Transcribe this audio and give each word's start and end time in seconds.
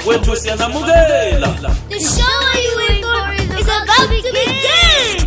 Agwetu 0.00 0.32
Siana 0.36 0.66
Mugela. 0.72 1.50
The 1.90 1.98
show 2.00 2.40
you 2.64 2.72
were 2.80 2.96
for 3.04 3.32
is 3.60 3.68
about 3.68 4.08
to 4.08 4.30
begin. 4.32 5.20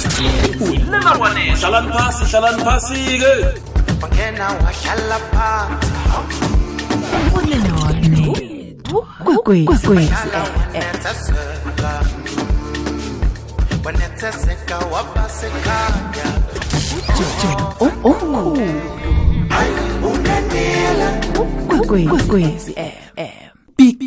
Ulemabwane, 0.66 1.46
shalan 1.62 1.86
pasi, 1.94 2.24
shalan 2.26 2.58
pasi 2.66 3.22
ke. 3.22 3.34
Bakena 4.02 4.48
wa 4.58 4.72
shalapa. 4.74 5.50
Ulemabwane. 7.38 8.26
Kwekwezi 9.24 9.88
wanateseka 13.86 14.78
wapasekaya 14.78 16.28
oh, 17.80 17.92
oh, 18.04 18.16
oh. 18.34 18.58
unanela 20.08 21.22
kwekwezi 21.88 22.72
fm 22.74 23.53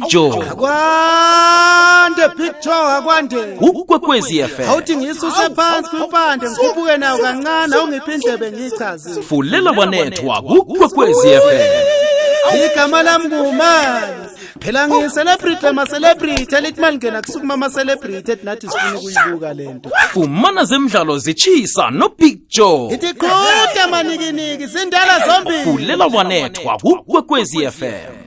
joe 0.09 0.45
kwande 0.45 2.29
picture 2.37 2.75
akwande 2.75 3.37
ukwekwezi 3.61 4.43
fm 4.43 4.69
awuthi 4.69 4.97
ngisuse 4.97 5.51
phansi 5.57 5.91
kwimpande 5.91 6.51
ngikhuphuke 6.51 6.97
nayo 6.97 7.19
kancane 7.19 7.77
awungiphi 7.77 8.13
indlebe 8.13 8.53
ngiyichazile 8.53 9.23
fulela 9.23 9.71
wanethwa 9.71 10.43
kukwekwezi 10.43 11.29
fm 11.29 12.57
igama 12.65 13.03
lami 13.03 13.29
kumani 13.29 14.27
phela 14.61 14.89
ngiyicelebrity 14.89 15.67
ama-celebrity 15.67 16.57
elithi 16.57 16.81
uma 16.81 16.91
lingena 16.91 17.23
kusukuma 17.23 17.55
ama-celebrity 17.55 18.33
ethi 18.33 18.45
nathi 18.47 18.69
sifuna 18.69 18.99
ukuyibuka 18.99 19.55
le 19.55 19.75
nto. 19.75 19.91
Fumana 20.13 20.65
zemidlalo 20.65 21.19
zitshisa 21.19 21.91
nobig 21.91 22.41
joe. 22.49 22.95
Ithi 22.95 23.15
qhuda 23.15 23.87
manikiniki 23.91 24.67
zindala 24.67 25.27
zombili. 25.27 25.65
Fulela 25.65 26.07
wanethwa 26.07 26.79
kukwekwezi 26.79 27.71
fm 27.71 28.27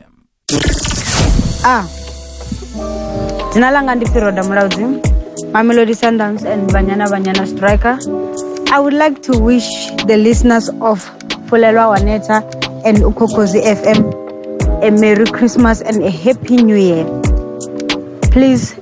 Ah. 1.63 1.84
Dzina 3.52 3.72
langa 3.72 3.95
ndi 3.95 4.05
Piroda 4.05 4.43
Mulaudzi, 4.43 4.85
Mamelodi 5.54 5.96
Sundowns 5.96 6.46
and 6.46 6.70
Banyana 6.71 7.07
Banyana 7.10 7.46
striker. 7.48 7.98
I 8.71 8.79
would 8.79 8.93
like 8.93 9.21
to 9.24 9.38
wish 9.40 9.68
the 10.05 10.15
listeners 10.18 10.70
of 10.82 11.04
Fulelwa 11.49 11.96
Waneta 11.98 12.43
and 12.85 12.98
Ukokozi 12.99 13.62
FM 13.63 14.30
a 14.84 14.91
Merry 14.91 15.26
Christmas 15.26 15.82
and 15.82 16.02
a 16.04 16.10
Happy 16.12 16.55
New 16.57 16.76
Year. 16.77 17.05
Please 18.32 18.76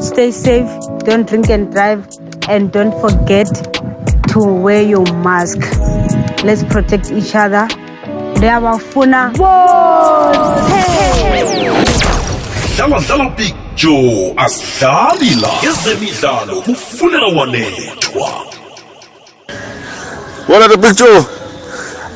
stay 0.00 0.30
safe, 0.30 0.68
don't 1.00 1.28
drink 1.28 1.50
and 1.50 1.70
drive, 1.72 2.08
and 2.48 2.72
don't 2.72 2.94
forget 3.00 3.48
to 4.28 4.38
wear 4.40 4.80
your 4.82 5.04
mask. 5.22 5.58
Let's 6.44 6.64
protect 6.64 7.10
each 7.10 7.34
other. 7.34 7.68
Ndiyabafuna 8.36 9.30
bonke. 9.38 10.68
dlala 12.76 13.00
dlala 13.00 13.24
big 13.36 13.54
joe 13.76 14.34
asidlali 14.36 15.34
la. 15.40 15.48
Ezemidlalo 15.70 16.60
kufunela 16.60 17.26
wanethwa. 17.26 18.28
Wona 20.48 20.68
the 20.68 20.76
picture 20.78 21.24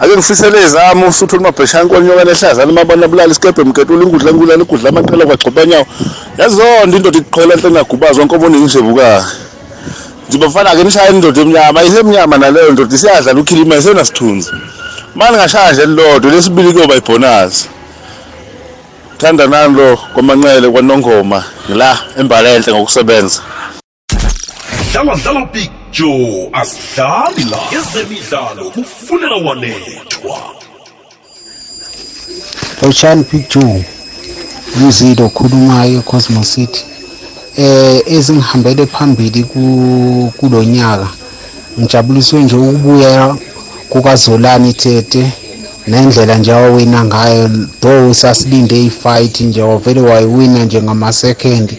ake 0.00 0.16
ngifisele 0.16 0.62
ezami 0.62 1.04
usuthu 1.04 1.36
limabheshana 1.36 1.88
kwanyoka 1.88 2.24
lehlaza 2.24 2.64
limabona 2.64 3.08
bulala 3.08 3.30
isikebhe 3.30 3.64
mketula 3.64 4.02
ingudla 4.02 4.32
ngulana 4.32 4.62
igudla 4.62 4.88
amaqhela 4.88 5.26
kwagcoba 5.26 5.66
nyawo. 5.66 5.86
Yazonda 6.38 6.96
indoda 6.96 7.18
iqhola 7.18 7.54
enhle 7.54 7.70
ngagubazwa 7.70 8.24
nkobo 8.24 8.48
ningijebuka 8.48 9.26
nje 10.28 10.38
bafana 10.38 10.76
ke 10.76 10.84
nishaya 10.84 11.10
indoda 11.10 11.40
emnyama 11.40 11.82
isemnyama 11.82 12.38
naleyo 12.38 12.72
ndoda 12.72 12.94
isiyadlala 12.94 13.40
ukhilima 13.40 13.76
isena 13.76 14.04
sithunzi 15.10 15.18
manje 15.18 15.36
ngashaya 15.36 15.72
nje 15.72 15.86
lilodwa 15.86 16.32
lesibili 16.32 16.72
kuyoba 16.72 16.96
ibonus 16.96 17.68
thanda 19.18 19.46
nalo 19.46 19.96
kwamancele 20.14 20.68
kwanongoma 20.68 21.44
ngila 21.68 21.98
embalenhle 22.18 22.72
ngokusebenza. 22.72 23.42
Dlala 24.92 25.14
dlala 25.14 25.46
big 25.52 25.70
joe 25.92 26.50
asidlali 26.52 27.44
la 27.50 27.58
ezemidlalo 27.78 28.70
kufunela 28.70 29.36
wanethwa 29.36 30.38
Lotshani 32.82 33.24
Picture 33.24 33.84
umzilo 34.76 35.26
okhulumayo 35.26 36.02
Cosmo 36.02 36.44
City. 36.44 36.84
Eh 37.56 38.02
ezingihambele 38.06 38.86
phambili 38.86 39.44
ku 39.44 40.32
kulonyaka 40.38 41.08
ngijabuliswe 41.78 42.42
nje 42.42 42.56
ukubuya 42.56 43.36
kukaZolani 43.90 44.72
Tete 44.72 45.32
nendlela 45.88 46.34
nje 46.38 46.52
awina 46.52 47.04
ngayo 47.04 47.50
though 47.80 48.14
sasilinde 48.14 48.84
ifight 48.84 49.40
nje 49.40 49.62
wavele 49.62 50.00
wayiwina 50.00 50.64
nje 50.64 50.82
ngama 50.82 51.12
second 51.12 51.74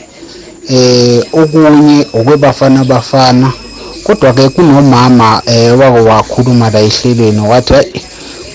eh 0.70 1.24
okunye 1.34 2.08
okwebafana 2.14 2.84
bafana 2.84 3.52
kodwa 4.04 4.34
ke 4.34 4.50
kunomama 4.50 5.42
eh 5.46 5.80
wake 5.80 6.00
wakhuluma 6.00 6.70
la 6.70 6.80
ehlelweni 6.80 7.40
wathi 7.40 7.74
"Hey, 7.74 8.02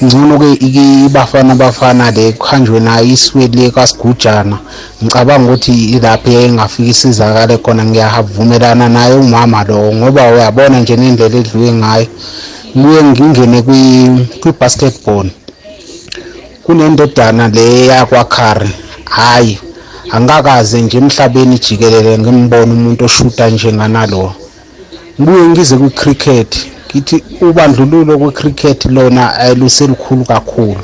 ngcono 0.04 0.38
ke 0.38 0.52
ibafana 0.60 1.54
bafana 1.54 2.10
le 2.10 2.32
kuhanjwe 2.32 2.80
nayo 2.80 3.04
isweli 3.04 3.58
likasigujana 3.58 4.58
ngicabanga 5.02 5.52
ukuthi 5.52 5.72
ilapho 5.96 6.30
engafika 6.30 6.90
isizakale 6.90 7.56
khona 7.56 7.84
ngiyavumelana 7.84 8.88
naye 8.88 9.14
umama 9.14 9.64
lo 9.64 9.94
ngoba 9.94 10.32
uyabona 10.32 10.80
nje 10.80 10.96
nendlela 10.96 11.36
edliwe 11.38 11.72
ngayo. 11.72 12.06
Ngiye 12.76 13.02
ngingene 13.02 13.62
kwi- 13.62 14.26
kwi-basketball 14.40 15.26
kunendodana 16.64 17.48
le 17.48 17.86
yakwakhari 17.86 18.70
hhayi 19.04 19.58
angakaze 20.10 20.82
nje 20.82 20.98
emhlabeni 20.98 21.58
jikelele 21.58 22.18
ngimbone 22.18 22.72
umuntu 22.72 23.04
oshuta 23.04 23.50
njenganalo 23.50 24.32
ngibuye 25.20 25.44
ngize 25.48 25.76
kwi-cricket. 25.76 26.50
Ngithi 26.90 27.16
ubandlululo 27.40 28.18
kwe-cricket 28.18 28.84
lona 28.84 29.22
eh, 29.44 29.56
luselukhulu 29.58 30.24
kakhulu. 30.24 30.82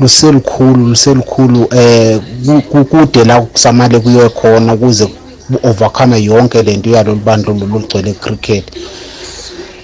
Luselukhulu 0.00 0.86
luselukhulu 0.88 1.60
eh 1.74 2.20
ku- 2.46 2.62
ku- 2.70 2.84
kude 2.84 3.24
la 3.24 3.40
kusamale 3.40 3.98
kuye 4.00 4.28
khona 4.28 4.74
ukuze 4.74 5.06
ku-overcome 5.06 6.22
yonke 6.24 6.62
lento 6.62 6.90
yalolu 6.90 7.20
bandlululo 7.24 7.76
olugcwele 7.76 8.12
cricket. 8.12 8.64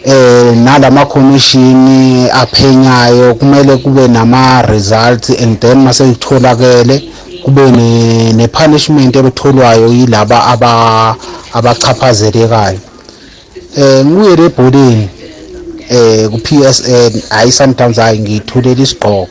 Eh 0.05 0.57
nalama 0.57 1.07
commission 1.07 2.29
aphenyayo 2.33 3.35
kumele 3.35 3.77
kube 3.77 4.09
nama 4.09 4.63
results 4.63 5.31
and 5.31 5.61
then 5.61 5.79
mase 5.79 6.11
itholakele 6.11 7.03
kube 7.45 7.71
ne, 7.71 8.33
ne 8.33 8.49
punishment 8.49 9.17
ebetholwayo 9.17 9.89
yilaba 9.93 10.47
aba 10.47 11.17
abachaphazelekayo 11.53 12.79
eh 13.77 14.05
ngibuye 14.07 14.37
lebholeni 14.37 15.09
eh 15.91 16.29
ku 16.31 16.39
PSN 16.39 17.23
hayi 17.31 17.53
sometimes 17.53 17.97
hayi 17.97 18.19
ngithulela 18.19 18.83
isigqoko. 18.83 19.29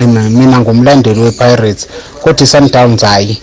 Mina 0.00 0.20
mina 0.30 0.60
ngumlandeli 0.60 1.20
wePirates 1.20 1.86
kodwa 2.22 2.46
sometimes 2.46 3.02
hayi 3.02 3.38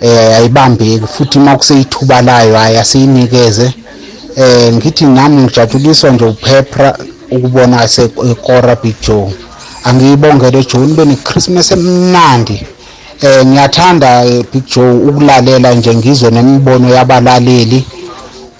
eh 0.00 0.36
ayibambeki 0.36 1.06
futhi 1.06 1.38
makuseyithuba 1.38 2.22
layo 2.22 2.56
hayi 2.56 2.76
asiyinikeze. 2.76 3.72
Eh 4.36 4.72
ngithi 4.74 5.04
nami 5.04 5.42
ngijatshuliswa 5.42 6.10
nje 6.10 6.24
uphepha 6.24 6.96
ukubona 7.30 7.88
sekora 7.88 8.76
Big 8.76 8.94
Joe. 9.06 9.34
Angiyibongele 9.84 10.64
Joe 10.64 10.86
nibe 10.86 11.04
neChristmas 11.04 11.70
emnandi. 11.72 12.66
Eh 13.22 13.46
ngiyathanda 13.46 14.24
eh, 14.24 14.44
Big 14.52 14.64
Joe 14.66 14.92
ukulalela 14.92 15.74
nje 15.74 15.94
ngizwe 15.94 16.30
nemibono 16.30 16.94
yabalaleli. 16.94 17.84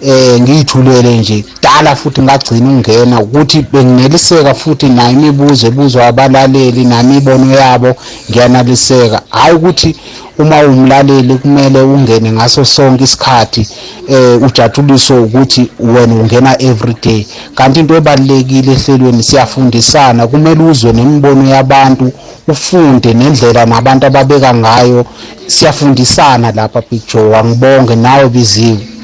Eh 0.02 0.40
ngiyithulele 0.40 1.18
nje. 1.18 1.44
Dala 1.62 1.96
futhi 1.96 2.22
ngagcina 2.22 2.68
ungena 2.68 3.20
ukuthi 3.20 3.66
bengineliseka 3.72 4.54
futhi 4.54 4.88
nayo 4.88 5.12
imibuzo 5.12 5.66
ebuzwa 5.66 6.06
abalaleli 6.06 6.84
namibono 6.84 7.54
yabo 7.54 7.94
ngiyanaliseka 8.30 9.22
hayi 9.30 9.54
ukuthi 9.54 9.96
uma 10.38 10.58
umlaleli 10.64 11.34
kumele 11.34 11.80
ungene 11.82 12.32
ngaso 12.32 12.64
sonke 12.64 13.04
isikhathi 13.04 13.68
eh 14.08 14.42
ujatshuliswe 14.42 15.18
ukuthi 15.18 15.70
wena 15.78 16.14
ungena 16.14 16.62
everyday 16.62 17.26
kanti 17.54 17.80
into 17.80 17.94
ebalekile 17.94 18.72
ehlelweni 18.72 19.22
siyafundisana. 19.22 20.26
Kumele 20.26 20.62
uzwe 20.62 20.92
nemibono 20.92 21.48
yabantu 21.48 22.12
ufunde 22.48 23.14
nendlela 23.14 23.66
nabantu 23.66 24.06
ababeka 24.06 24.54
ngayo. 24.54 25.06
Siyafundisana 25.46 26.52
lapha 26.52 26.82
picture 26.82 27.36
angibonge 27.36 27.96
nawe 27.96 28.28
biziwe 28.28 28.99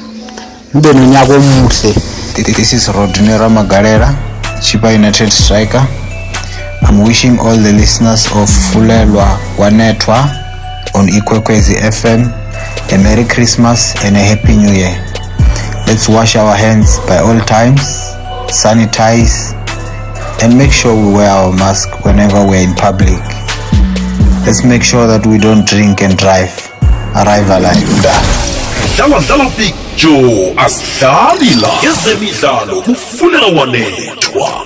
This 2.57 2.73
is 2.73 2.89
Rodney 2.89 3.33
Ramagalera, 3.33 4.13
Chiba 4.61 4.93
United 4.93 5.31
striker. 5.31 5.81
I'm 6.83 7.03
wishing 7.03 7.39
all 7.39 7.55
the 7.57 7.73
listeners 7.73 8.27
of 8.27 8.47
Fulelwa 8.69 9.37
Wanetwa 9.57 10.29
on 10.93 11.07
Ikwekwezi 11.09 11.75
FM 11.81 12.29
a 12.93 12.97
Merry 13.01 13.25
Christmas 13.25 13.95
and 14.05 14.15
a 14.15 14.19
Happy 14.19 14.55
New 14.55 14.71
Year. 14.71 14.93
Let's 15.87 16.07
wash 16.07 16.35
our 16.35 16.55
hands 16.55 16.99
by 17.07 17.17
all 17.17 17.39
times, 17.41 17.81
sanitize, 18.53 19.53
and 20.43 20.55
make 20.55 20.71
sure 20.71 20.93
we 20.95 21.11
wear 21.11 21.29
our 21.29 21.51
mask 21.53 22.05
whenever 22.05 22.45
we're 22.45 22.61
in 22.61 22.75
public. 22.75 23.19
Let's 24.45 24.63
make 24.63 24.83
sure 24.83 25.07
that 25.07 25.25
we 25.25 25.39
don't 25.39 25.65
drink 25.65 26.01
and 26.01 26.15
drive. 26.17 26.67
arrive 27.17 27.49
alive 27.49 28.46
dlala 28.97 29.19
dlala 29.19 29.49
big 29.57 29.75
joe 29.95 30.53
asidlali 30.57 31.49
la 31.61 31.69
ezemidlalo 31.89 32.81
kufuneka 32.81 33.45
wanethwa. 33.45 34.65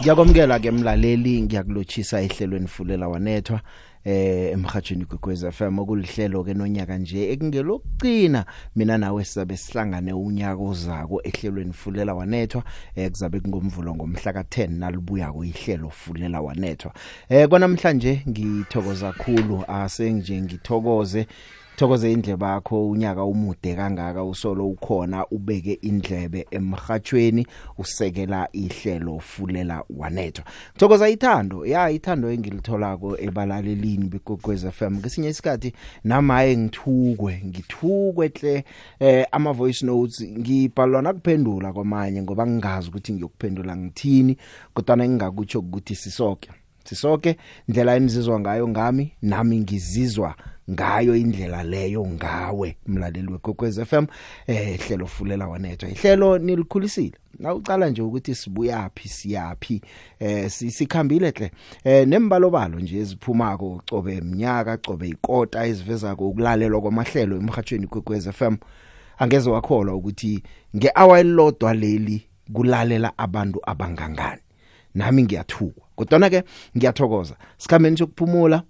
Ngiyakwamukela 0.00 0.58
ke 0.58 0.70
mlaleli 0.70 1.42
ngiyakulotshisa 1.42 2.20
ehlelweni 2.20 2.66
fulela 2.66 3.08
wanethwa 3.08 3.60
eh 4.04 4.52
emhathweni 4.52 5.04
kwekwez 5.04 5.44
FM 5.50 5.78
okulihlelo 5.78 6.44
ke 6.44 6.54
nonyaka 6.54 6.98
nje 6.98 7.32
ekungelokugcina 7.32 8.44
mina 8.76 8.98
nawe 8.98 9.24
sizabe 9.24 9.56
sihlangane 9.56 10.12
unyaka 10.12 10.62
ozako 10.62 11.20
ehlelweni 11.24 11.72
fulela 11.72 12.14
wanethwa 12.14 12.62
eh 12.96 13.10
kuzabe 13.10 13.40
kungomvulo 13.40 13.94
ngomhla 13.94 14.32
ka10 14.32 14.70
nalibuya 14.78 15.32
kuyihlelo 15.32 15.90
fulela 15.90 16.40
wanethwa. 16.40 16.92
Eh 17.28 17.48
kwanamhlanje 17.48 18.22
ngithokoza 18.28 19.12
kakhulu 19.12 19.64
ase 19.68 20.12
nje 20.12 20.42
ngithokoze 20.42 21.26
thokoze 21.78 22.12
indlebe 22.12 22.46
yakho 22.46 22.88
unyaka 22.88 23.24
umude 23.24 23.74
kangaka 23.74 24.24
usolo 24.24 24.68
ukhona 24.68 25.26
ubeke 25.26 25.72
indlebe 25.72 26.46
emhathweni 26.50 27.46
usekela 27.78 28.48
ihlelo 28.52 29.18
fulela 29.18 29.84
wanethwa. 29.90 30.44
Thokoza 30.76 31.08
ithando 31.08 31.66
ya 31.66 31.90
ithando 31.90 32.30
engilitholako 32.30 33.18
ebalalelini 33.20 34.08
bekokwez 34.08 34.66
FM 34.70 34.94
ngesinye 34.94 35.28
isikhathi 35.28 35.72
namaye 36.04 36.56
ngithukwe 36.56 37.42
ngithukwe 37.46 38.28
hle 38.28 38.64
eh 39.00 39.26
ama 39.32 39.52
voice 39.52 39.86
notes. 39.86 40.22
Ngibhalwa 40.22 41.02
nakuphendula 41.02 41.72
kwamanye 41.72 42.22
ngoba 42.22 42.46
ngingazi 42.46 42.88
ukuthi 42.88 43.12
ngiyokuphendula 43.12 43.76
ngithini 43.76 44.36
kodwa 44.74 44.96
ngingakutsho 44.96 45.58
ukuthi 45.58 45.94
sisoke. 45.94 46.50
Sisoke 46.84 47.36
indlela 47.68 47.96
enizizwa 47.96 48.40
ngayo 48.40 48.68
ngami 48.68 49.12
nami 49.22 49.58
ngizizwa 49.58 50.34
ngayo 50.70 51.16
indlela 51.16 51.62
leyo 51.62 52.06
ngawe 52.06 52.76
mlaleli 52.86 53.32
wegokwez 53.32 53.80
FM 53.84 54.06
eh 54.46 54.80
hlelo 54.80 55.06
fulela 55.06 55.48
wanethwa 55.48 55.88
ihlelo 55.88 56.38
nilikhulisile 56.38 57.18
nawucala 57.38 57.90
nje 57.90 58.02
ukuthi 58.02 58.34
sibuyapi 58.34 59.08
siyapi 59.08 59.82
eh 60.18 60.50
sikhambile 60.50 61.30
hle. 61.30 61.50
Eh 61.84 62.08
nembalobalo 62.08 62.80
nje 62.80 62.98
eziphumako 62.98 63.82
cobe 63.90 64.16
eminyaka 64.16 64.76
cobe 64.76 65.08
ikota 65.08 65.66
ezivezako 65.66 66.28
ukulalelwa 66.28 66.80
kwamahlelo 66.80 67.36
emhathweni 67.36 67.86
kwekwez 67.86 68.30
FM 68.30 68.56
angeze 69.18 69.50
wakholwa 69.50 69.94
ukuthi 69.94 70.42
ngehour 70.76 71.18
elilodwa 71.18 71.74
leli 71.74 72.26
kulalela 72.52 73.18
abantu 73.18 73.60
abangangani. 73.66 74.42
Nami 74.94 75.22
ngiyathuka 75.22 75.80
kodwa 75.96 76.30
ke 76.30 76.42
ngiyathokoza. 76.76 77.36
Sikhambeni 77.58 77.96
sokuphumula 77.96 78.62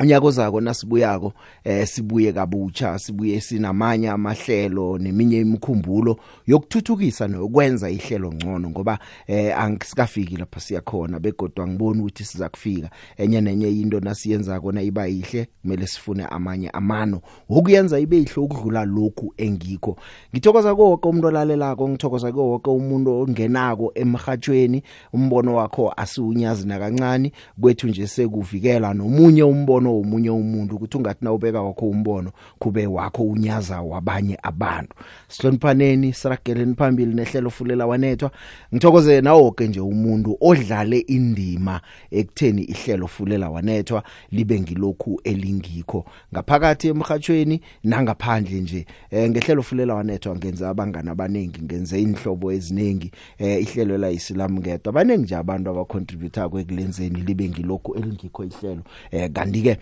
unyaka 0.00 0.26
ozako 0.26 0.60
nasibuyako 0.60 1.32
eh 1.64 1.86
sibuye 1.86 2.32
kabutsha 2.32 2.98
sibuye 2.98 3.40
sinamanye 3.40 4.10
amahlelo 4.10 4.98
neminye 4.98 5.40
imikhumbulo 5.40 6.16
yokuthuthukisa 6.46 7.28
nokwenza 7.28 7.90
ihlelo 7.90 8.32
ngcono 8.32 8.70
ngoba 8.70 8.98
eh 9.26 9.58
angisikafiki 9.58 10.36
lapha 10.36 10.60
siyakhona 10.60 11.20
begodwa 11.20 11.68
ngibona 11.68 12.00
ukuthi 12.00 12.24
siza 12.24 12.48
kufika 12.48 12.90
enye 13.16 13.40
nenye 13.40 13.68
into 13.70 14.00
nasiyenza 14.00 14.60
kona 14.60 14.82
iba 14.82 15.06
yihle 15.06 15.48
kumele 15.62 15.86
sifune 15.86 16.24
amanye 16.24 16.70
amano 16.70 17.20
wokuyenza 17.48 18.00
ibe 18.00 18.16
yihle 18.16 18.42
ukudlula 18.42 18.84
lokhu 18.84 19.34
engikho. 19.36 19.96
Ngithokoza 20.32 20.74
konke 20.74 21.08
umuntu 21.08 21.26
olalelako 21.28 21.88
ngithokoza 21.88 22.32
konke 22.32 22.70
umuntu 22.70 23.20
ongenako 23.20 23.92
emhathweni 23.94 24.82
umbono 25.12 25.54
wakho 25.54 25.92
asiunyazi 25.96 26.68
nakancane 26.68 27.32
kwethu 27.60 27.88
nje 27.88 28.06
sekuvikela 28.06 28.94
nomunye 28.94 29.42
umbono 29.42 29.87
omunye 29.90 30.30
umuntu 30.30 30.76
ukuthi 30.76 30.96
ungathi 30.96 31.24
na 31.24 31.32
ubeka 31.32 31.62
wakho 31.62 31.86
umbono 31.86 32.30
kube 32.58 32.86
wakho 32.86 33.22
unyaza 33.22 33.82
wabanye 33.82 34.38
abantu. 34.42 34.94
Sihloniphaneni 35.28 36.12
sirageleni 36.12 36.74
phambili 36.74 37.14
nehlelo 37.14 37.50
fulela 37.50 37.86
wanethwa 37.86 38.30
ngithokoze 38.74 39.20
nawo 39.20 39.50
ke 39.50 39.68
nje 39.68 39.80
umuntu 39.80 40.36
odlale 40.40 40.98
indima 40.98 41.80
ekutheni 42.10 42.62
ihlelo 42.62 43.06
fulela 43.06 43.50
wanethwa 43.50 44.02
libe 44.32 44.60
ngilokhu 44.60 45.20
elingikho. 45.24 46.04
Ngaphakathi 46.32 46.88
emhathweni 46.88 47.60
nangaphandle 47.84 48.60
nje 48.60 48.86
eh, 49.10 49.30
ngehlelo 49.30 49.62
fulela 49.62 49.94
wanethwa 49.94 50.36
ngenza 50.36 50.68
abangana 50.68 51.10
abanengi 51.10 51.62
ngenze 51.62 52.00
inhlobo 52.00 52.52
eziningi 52.52 53.10
eh, 53.38 53.62
ihlelo 53.62 53.98
la 53.98 54.10
isilamu 54.10 54.60
ngedwa. 54.60 54.90
Abanengi 54.90 55.22
nje 55.22 55.36
abantu 55.36 55.70
abacontributor 55.70 56.50
kwekulenzeni 56.50 57.20
libe 57.20 57.48
ngilokhu 57.48 57.94
elingikho 57.94 58.44
ihlelo. 58.44 58.82
Eh, 59.10 59.30
kanti 59.32 59.62
ke 59.62 59.68
eh 59.70 59.77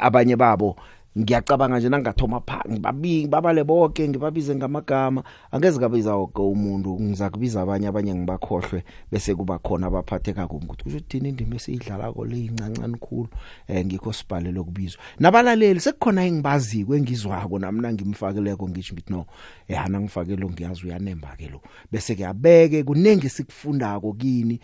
abanye 0.00 0.36
babo 0.36 0.76
ngiyacabanga 1.18 1.78
nje 1.78 1.88
nangathoma 1.88 2.40
pha 2.40 2.64
ngibabingi 2.70 3.28
babale 3.28 3.64
bonke 3.64 4.08
ngibabize 4.08 4.54
ngamagama. 4.54 5.22
Angeze 5.50 5.80
kabiza 5.80 6.16
wonke 6.16 6.42
umuntu 6.42 7.00
ngizakubiza 7.00 7.62
abanye 7.62 7.86
abanye 7.86 8.14
ngibakhohlwe 8.14 8.84
bese 9.12 9.34
kuba 9.34 9.58
khona 9.58 9.86
abaphatheka 9.86 10.46
ukuthi 10.46 10.84
kusho 10.84 10.96
uthini 10.96 11.28
indima 11.28 11.56
esiyidlala 11.56 12.12
ko 12.12 12.24
le 12.24 12.44
incancane 12.44 12.96
khulu. 12.96 13.28
Eh 13.68 13.84
ngikho 13.86 14.12
sibhale 14.12 14.52
lokubizwa 14.52 15.02
nabalaleli 15.18 15.80
sekukhona 15.80 16.24
engibaziko 16.24 16.94
engizwako 16.94 17.58
namna 17.58 17.92
ngimfakeleko 17.92 18.68
ngisho 18.68 18.94
ngithi 18.94 19.12
no 19.12 19.26
eh 19.68 19.80
ana 19.80 20.00
ngifakelo 20.00 20.50
ngiyazi 20.50 20.86
uyanemba 20.86 21.34
ke 21.36 21.48
lo. 21.48 21.60
Bese 21.92 22.14
ke 22.14 22.26
abeke 22.26 22.84
kunengi 22.84 23.28
sikufundako 23.28 24.12
kini. 24.12 24.60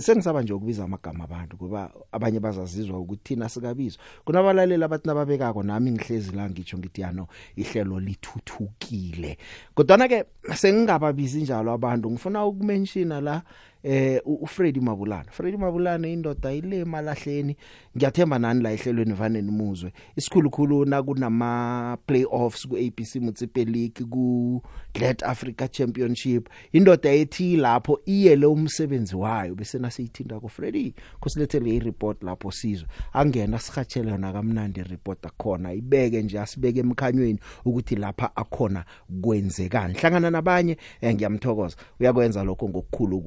Sengisaba 0.00 0.42
nje 0.42 0.52
ukubiza 0.52 0.84
amagama 0.84 1.24
abantu 1.24 1.56
ngoba 1.56 1.90
abanye 2.12 2.40
bazazizwa 2.40 2.98
ukuthi 2.98 3.34
thina 3.34 3.48
sikabizwa 3.48 4.02
kunabalaleli 4.24 4.84
abathi 4.84 5.08
nababekako 5.08 5.62
nami 5.80 5.92
ngihlezi 5.92 6.36
la 6.36 6.50
ngitsho 6.50 6.78
ngithi 6.78 7.00
yano 7.00 7.26
ihlelo 7.56 8.00
lithuthukile. 8.00 9.36
Kodwa 9.74 10.08
ke 10.08 10.24
sengingababizi 10.54 11.42
njalo 11.42 11.72
abantu 11.72 12.10
ngifuna 12.10 12.44
ukumenshina 12.44 13.20
la 13.20 13.42
eh 13.82 14.20
uFreddy 14.24 14.80
Mabulana 14.80 15.30
Freddy 15.30 15.56
Mabulana 15.56 16.08
indoda 16.08 16.52
ile 16.52 16.84
malahleni. 16.84 17.56
Ngiyathemba 17.96 18.38
nani 18.38 18.62
la 18.62 18.72
ehlelweni 18.72 19.12
vane 19.12 19.42
nimuzwe 19.42 19.92
isikhulukhulu 20.16 20.84
na 20.84 21.02
kunama 21.02 21.98
playoffs 22.06 22.68
ku 22.68 22.76
ABC 22.76 23.16
Mutsipe 23.16 23.64
League 23.64 24.04
ku 24.10 24.62
Glad 24.94 25.22
Africa 25.24 25.68
Championship. 25.70 26.48
Indoda 26.72 27.12
ethi 27.12 27.56
lapho 27.56 28.00
iyele 28.06 28.46
umsebenzi 28.46 29.16
wayo 29.16 29.54
bese 29.54 29.78
nasiyithinda 29.78 30.40
ku 30.40 30.48
Freddy 30.48 30.94
kusilethele 31.20 31.76
ireport 31.76 32.22
lapho 32.22 32.50
sizwe. 32.50 32.88
Angena 33.12 33.58
sihatshele 33.58 34.10
yona 34.10 34.32
kamnandi 34.32 34.82
report 34.82 35.26
akhona. 35.26 35.72
Ibeke 35.72 36.22
nje 36.22 36.40
asibeke 36.40 36.80
emkhanyweni 36.80 37.38
ukuthi 37.64 37.96
lapha 37.96 38.36
akhona 38.36 38.84
kwenzekani. 39.22 39.94
Hlangana 39.94 40.30
nabanye 40.30 40.76
ngiyamthokoza. 41.04 41.76
Uyakwenza 42.00 42.44
lokho 42.44 42.68
ngokukhulu 42.68 43.20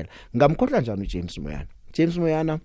ukuzinikela 0.00 0.08
ngamkhohla 0.36 0.80
njani 0.80 1.02
uJames 1.02 1.38
Moyana? 1.38 1.66
James 1.92 2.16
Moyana 2.16 2.58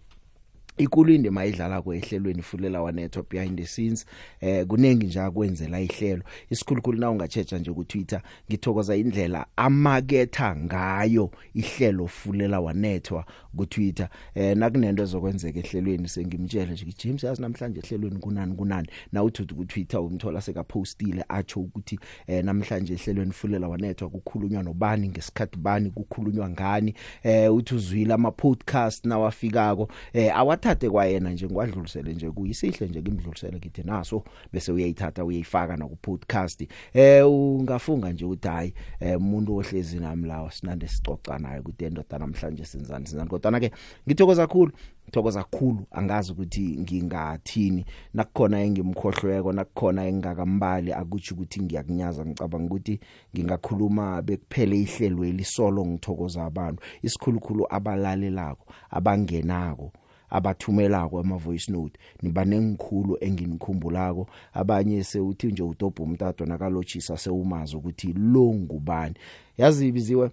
ikulu 0.77 1.13
indima 1.13 1.41
ayidlala 1.41 1.81
kwehlelweni 1.81 2.41
fulela 2.41 2.81
wanetho 2.81 3.25
behind 3.29 3.57
the 3.57 3.65
scenes. 3.65 4.05
Eh 4.41 4.65
kunengi 4.65 5.05
nje 5.05 5.21
akwenzela 5.21 5.81
ihlelo. 5.81 6.23
Isikhulukhulu 6.49 6.99
na 6.99 7.11
ungatsheja 7.11 7.57
nje 7.57 7.71
ku 7.71 7.83
Twitter 7.83 8.21
ngithokoza 8.49 8.95
indlela 8.95 9.45
amaketha 9.55 10.55
ngayo 10.55 11.31
ihlelo 11.53 12.07
fulela 12.07 12.59
wanethwa 12.59 13.25
ku 13.57 13.65
Twitter 13.65 14.09
eh 14.35 14.57
nakunento 14.57 15.03
ezokwenzeka 15.03 15.59
ehlelweni 15.59 16.07
sengimtshela 16.07 16.71
nje 16.71 16.85
James 17.03 17.23
yazi 17.23 17.41
namhlanje 17.41 17.79
ehlelweni 17.79 18.19
kunani 18.19 18.55
kunani? 18.55 18.87
Na 19.11 19.23
uthi 19.23 19.43
ku 19.45 19.65
Twitter 19.65 19.99
umthola 19.99 20.41
seka 20.41 20.63
postile 20.63 21.25
atsho 21.29 21.59
ukuthi 21.59 21.99
eh 22.27 22.43
namhlanje 22.43 22.93
ehlelweni 22.93 23.31
fulela 23.31 23.67
wanethwa 23.67 24.09
kukhulunywa 24.09 24.63
nobani 24.63 25.09
ngesikhathi 25.09 25.57
bani 25.57 25.89
kukhulunywa 25.89 26.49
ngani? 26.49 26.93
Eh 27.23 27.53
uthi 27.53 27.75
uzwile 27.75 28.13
ama 28.13 28.31
podcast 28.31 29.05
nawafikako. 29.05 29.91
Eh 30.13 30.37
awathathe 30.71 30.89
kwayena 30.89 31.29
nje 31.29 31.47
ngwadlulisele 31.47 32.13
nje 32.13 32.31
kuyisihle 32.31 32.87
nje 32.87 33.01
kimdlulisele 33.01 33.59
kithi 33.59 33.83
naso 33.83 34.23
bese 34.53 34.71
uyayithatha 34.71 35.25
uyayifaka 35.25 35.77
na 35.77 35.85
ku 35.87 35.95
podcast 35.95 36.67
eh 36.93 37.27
ungafunga 37.27 38.11
nje 38.11 38.25
ukuthi 38.25 38.47
hayi 38.47 38.73
eh, 38.99 39.17
umuntu 39.17 39.57
ohlezi 39.57 39.99
nami 39.99 40.27
lawa 40.27 40.51
sinande 40.51 40.87
sicoca 40.87 41.39
naye 41.39 41.59
ukuthi 41.59 41.85
endoda 41.85 42.19
namhlanje 42.19 42.65
senzani 42.65 43.07
senzani 43.07 43.29
kodwa 43.29 43.59
ke 43.59 43.71
ngithokoza 44.07 44.47
kakhulu 44.47 44.71
ngithokoza 45.11 45.43
kakhulu 45.43 45.85
angazi 45.91 46.31
ukuthi 46.31 46.77
ngingathini. 46.79 47.85
Nakukhona 48.13 48.61
engimkhohlweko 48.61 49.53
nakukhona 49.53 50.05
engakambali 50.05 50.93
akuthi 50.93 51.33
ukuthi 51.33 51.61
ngiyakunyaza 51.61 52.25
ngicabanga 52.25 52.65
ukuthi 52.65 52.99
ngingakhuluma 53.35 54.21
bekuphele 54.21 54.81
ihlelo 54.81 55.25
elisolo 55.25 55.85
ngithokoza 55.85 56.45
abantu. 56.45 56.83
Isikhulukhulu 57.03 57.67
abalalelako 57.69 58.65
abangenako. 58.89 59.91
Abathumelako 60.31 61.19
ama 61.19 61.37
voice 61.37 61.71
note 61.71 61.99
niba 62.21 62.45
nengikhulu 62.45 63.17
enginikhumbulako 63.21 64.27
abanye 64.53 65.03
sewuthi 65.03 65.47
nje 65.47 65.63
udobha 65.63 66.03
umtato 66.03 66.45
nakalochisa 66.45 67.17
sewumazi 67.17 67.75
ukuthi 67.75 68.13
lo 68.13 68.53
ngubani. 68.53 69.15
Yazi 69.57 69.87
ibiziwe 69.87 70.31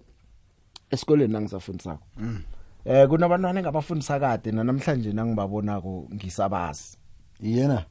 esikoleni 0.91 1.33
nangisafundisako. 1.33 2.03
Mm. 2.17 2.41
eh 2.85 3.07
kunabantwana 3.07 3.59
engabafundisa 3.59 4.19
kade 4.19 4.51
namhlanje 4.51 5.13
nangibabonako 5.13 6.07
ngisabazi. 6.13 6.97
Yena? 7.41 7.85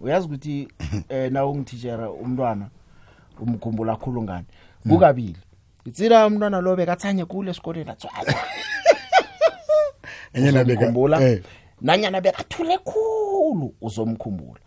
Uyazi 0.00 0.26
ukuthi 0.26 0.68
eh 1.08 1.32
na 1.32 1.46
ungithishera 1.46 2.10
umntwana 2.10 2.68
umkhumbula 3.40 3.96
kakhulu 3.96 4.22
ngani? 4.22 4.46
Kukabili. 4.88 5.38
Itsila 5.84 6.26
umntwana 6.26 6.60
lo 6.60 6.76
bekathanye 6.76 7.24
kule 7.24 7.50
esikoleni 7.50 7.90
atswala. 7.90 8.34
Enye 10.34 10.52
nabe 10.52 10.74
ka- 10.74 10.80
uzomkhumbula 10.80 11.22
eh. 11.30 11.42
nanyana 11.80 12.20
bekathule 12.20 12.78
khulu 12.78 13.74
uzomkhumbula 13.80 14.60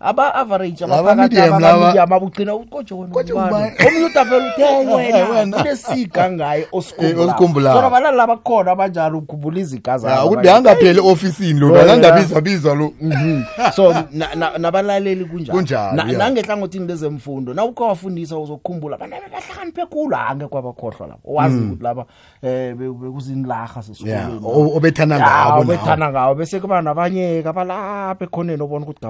aba 0.00 0.34
average 0.34 0.80
Laba 0.86 0.98
abaphakathi 0.98 1.34
medium 1.34 1.60
laba- 1.60 1.68
abamedium 1.88 2.12
abugcina 2.12 2.54
uqoje 2.54 2.94
wena 2.94 3.12
Qoje 3.14 3.32
ubani 3.32 3.50
ubani? 3.50 3.88
omunye 3.88 4.04
utafela 4.04 4.46
uthe 4.46 4.64
Wena. 4.94 5.28
wena 5.30 5.56
kunesiga 5.56 6.30
ngaye 6.30 6.60
Eh, 6.62 6.68
osikhumbulayo 6.72 7.24
osikhumbulayo. 7.28 7.76
so 7.76 7.82
nabalali 7.82 8.16
laba 8.16 8.36
khona 8.36 8.70
abanjalo 8.72 9.18
ukhumbula 9.18 9.60
izigazi 9.60 10.06
Ya, 10.06 10.14
zabo. 10.16 10.26
ukuthi 10.28 10.42
beyangapheli 10.42 11.00
ofisini 11.00 11.60
lo 11.60 11.66
Wena. 11.66 11.82
anandabizwa 11.82 12.40
bizwa 12.40 12.74
lo 12.74 12.92
so 13.76 13.92
na- 14.12 14.34
na- 14.34 14.58
nabalaleli 14.58 15.24
kunjalo 15.24 15.58
Kunjalo, 15.58 15.92
Na- 15.96 16.04
yeah. 16.04 16.18
nangehlangothini 16.18 16.86
lezemfundo 16.86 17.54
na 17.54 17.64
ukhe 17.64 17.84
wafundisa 17.84 18.38
uzokukhumbula 18.38 18.96
abantwana 18.96 19.28
bahlakaniphe 19.28 19.86
khulu 19.86 20.16
ange 20.16 20.46
kwabakhohlwa 20.46 21.06
lapho 21.08 21.30
owazi 21.30 21.58
ukuthi 21.58 21.82
laba 21.82 22.04
um 22.42 22.74
bekuzinlarha 23.00 23.58
Yeah, 23.78 23.82
sesikoleni 23.86 24.40
o- 24.44 24.76
obethana 24.76 25.18
ngabo 25.18 25.60
obethana 25.60 26.10
ngawo 26.10 26.34
bese 26.34 26.60
kuba 26.60 26.82
nabanye-ke 26.82 27.48
abalapha 27.48 28.24
ekhoneni 28.24 28.62
obona 28.62 28.84
ukuthi 28.86 29.00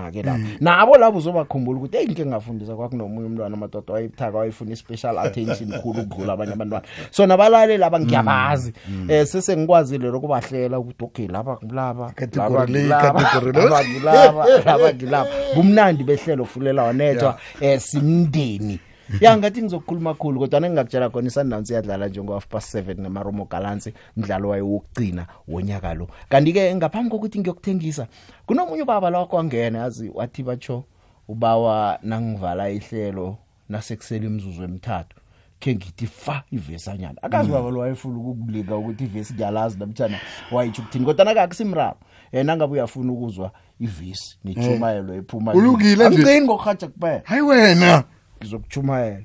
ngaba 0.00 0.10
buthakanyana-ke 0.10 0.22
lapho 0.22 0.40
nabo 0.60 0.96
labo 0.96 1.18
uzobakhumbula 1.18 1.78
ukuthi 1.78 1.96
eyi 1.96 2.06
ngike 2.06 2.26
ngafundisa 2.26 2.76
kwakunomunye 2.76 3.26
umntwana 3.26 3.56
amadoda 3.56 3.94
wayebuthaka 3.94 4.38
wayefuna 4.38 4.72
i-special 4.72 5.18
attention 5.18 5.72
khulu 5.80 6.00
ukudlula 6.02 6.32
abanye 6.32 6.52
abantwana. 6.52 6.86
So 7.10 7.26
nabalaleli 7.26 7.84
aba 7.84 8.00
ngiyabazi. 8.00 8.72
Um 8.88 9.08
sesengikwazile 9.26 10.10
lokubahlela 10.10 10.78
ukuthi 10.78 11.04
okay 11.04 11.28
laba 11.28 11.58
ngilaba 11.64 12.12
Category 12.12 12.50
laba 12.52 12.66
le, 12.66 12.80
ngilaba, 12.80 13.20
category 13.20 13.52
le. 13.52 13.64
laba 13.64 13.84
ngilaba 13.84 14.46
laba 14.64 14.92
ngilaba. 14.92 15.30
Kumnandi 15.54 16.04
behlelo 16.04 16.44
fulela 16.44 16.82
wanethwa 16.82 17.38
um 17.62 17.78
simndeni. 17.78 18.80
ya 19.20 19.36
ngathi 19.36 19.62
ngizokukhuluma 19.62 20.14
khulu 20.14 20.40
kodwa 20.40 20.60
nengingakutshela 20.60 21.10
khona 21.10 21.28
isundowns 21.28 21.70
iyadlala 21.70 22.08
njengo-half 22.08 22.46
past 22.46 22.70
seven 22.70 23.00
namaromo 23.00 23.44
galansi 23.44 23.94
mdlalo 24.16 24.48
wayo 24.48 24.68
wokugcina 24.68 25.26
wonyaka 25.48 25.94
lo. 25.94 26.08
Kanti-ke 26.28 26.74
ngaphambi 26.74 27.10
kokuthi 27.10 27.38
ngiyokuthengisa 27.38 28.06
kunomunye 28.46 28.82
ubaba 28.82 29.10
lawakho 29.10 29.36
wangena 29.36 29.78
yazi 29.78 30.10
wathi 30.14 30.42
batsho 30.42 30.84
ubawa 31.28 31.98
nangivala 32.02 32.70
ihlelo 32.70 33.36
nasekusele 33.68 34.26
imzuzu 34.26 34.62
emithathu 34.62 35.16
khe 35.60 35.74
ngithi 35.74 36.06
fa 36.06 36.42
ivesanyana 36.52 37.22
akazi 37.22 37.50
baba 37.50 37.70
lo 37.70 37.80
wayefuna 37.80 38.18
ukukulika 38.18 38.76
ukuthi 38.76 39.04
ivesi 39.04 39.34
ngiyalazi 39.34 39.78
namtshana 39.78 40.18
wayitsho 40.52 40.82
ukuthini 40.82 41.04
kodwa 41.04 41.24
nakakusimraro 41.24 41.96
um 42.32 42.46
nangabe 42.46 42.72
uyafuna 42.72 43.12
ukuzwa 43.12 43.52
ivesi 43.80 44.38
netshumayelo 44.44 45.14
ephuma 45.14 45.52
Ulungile 45.54 45.94
nje. 45.94 46.04
angicini 46.04 46.40
ngokurhatsha 46.40 46.88
kuphela. 46.88 47.22
Hayi 47.24 47.42
wena. 47.42 48.04
Ngizokutshumayela 48.42 49.16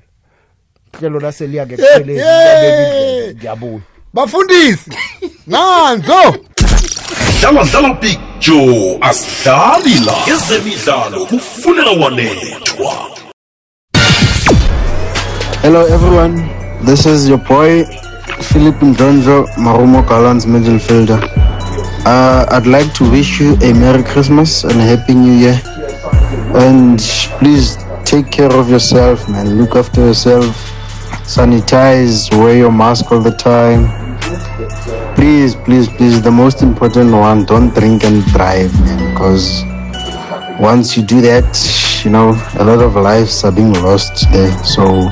ihlelo 0.94 1.20
laseliya 1.20 1.66
Hey, 1.66 2.04
hey. 2.04 3.34
ngiyabuya. 3.34 3.80
Bafundisi 4.14 4.90
nanzo. 5.46 6.36
Dlala 7.40 7.64
dlala 7.64 7.94
big 8.00 8.18
joe. 8.40 8.98
Asidlali 9.00 9.94
la. 10.06 10.12
Ezemidlalo 10.34 11.26
kufunela 11.26 11.90
wanethwa. 11.90 12.92
Hello 15.62 15.80
everyone, 15.86 16.42
this 16.84 17.06
is 17.06 17.28
your 17.28 17.38
boy 17.38 17.84
Philip 18.40 18.82
Ndronjo, 18.82 19.48
Marumo 19.56 20.02
Gallants 20.02 20.46
midfielder. 20.46 21.18
Uh, 22.06 22.46
I'd 22.50 22.66
like 22.66 22.92
to 22.94 23.10
wish 23.10 23.40
you 23.40 23.54
a 23.62 23.72
Merry 23.74 24.02
Christmas 24.04 24.62
and 24.64 24.80
a 24.80 24.84
Happy 24.84 25.14
New 25.14 25.32
Year. 25.32 25.60
And 26.54 27.00
please 27.38 27.76
take 28.06 28.30
care 28.30 28.52
of 28.52 28.70
yourself, 28.70 29.28
man. 29.28 29.58
Look 29.58 29.74
after 29.76 30.00
yourself. 30.06 30.46
Sanitize, 31.26 32.30
wear 32.38 32.56
your 32.56 32.70
mask 32.72 33.10
all 33.10 33.20
the 33.20 33.32
time. 33.32 33.82
Please, 35.16 35.54
please, 35.56 35.88
please, 35.88 36.22
the 36.22 36.30
most 36.30 36.62
important 36.62 37.10
one, 37.12 37.44
don't 37.44 37.74
drink 37.74 38.04
and 38.04 38.24
drive, 38.26 38.72
man. 38.80 39.12
Because 39.12 39.64
once 40.60 40.96
you 40.96 41.02
do 41.02 41.20
that, 41.20 42.02
you 42.04 42.10
know, 42.10 42.30
a 42.58 42.64
lot 42.64 42.80
of 42.82 42.94
lives 42.94 43.44
are 43.44 43.52
being 43.52 43.72
lost 43.82 44.30
there. 44.30 44.52
So 44.64 45.10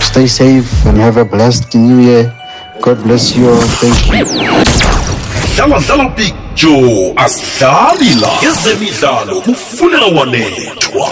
stay 0.00 0.26
safe 0.26 0.68
and 0.86 0.96
have 0.98 1.16
a 1.16 1.24
blessed 1.24 1.74
new 1.76 2.00
year. 2.00 2.34
God 2.82 3.02
bless 3.04 3.36
you 3.36 3.48
all. 3.50 3.60
Thank 3.80 4.28
you. 4.28 5.32
dlala 5.56 5.78
dlala 5.80 6.14
joe 6.54 7.12
asidlali 7.16 8.14
la 8.20 8.28
ezemidlalo 8.48 9.40
kufunela 9.40 10.06
wanethwa 10.06 11.08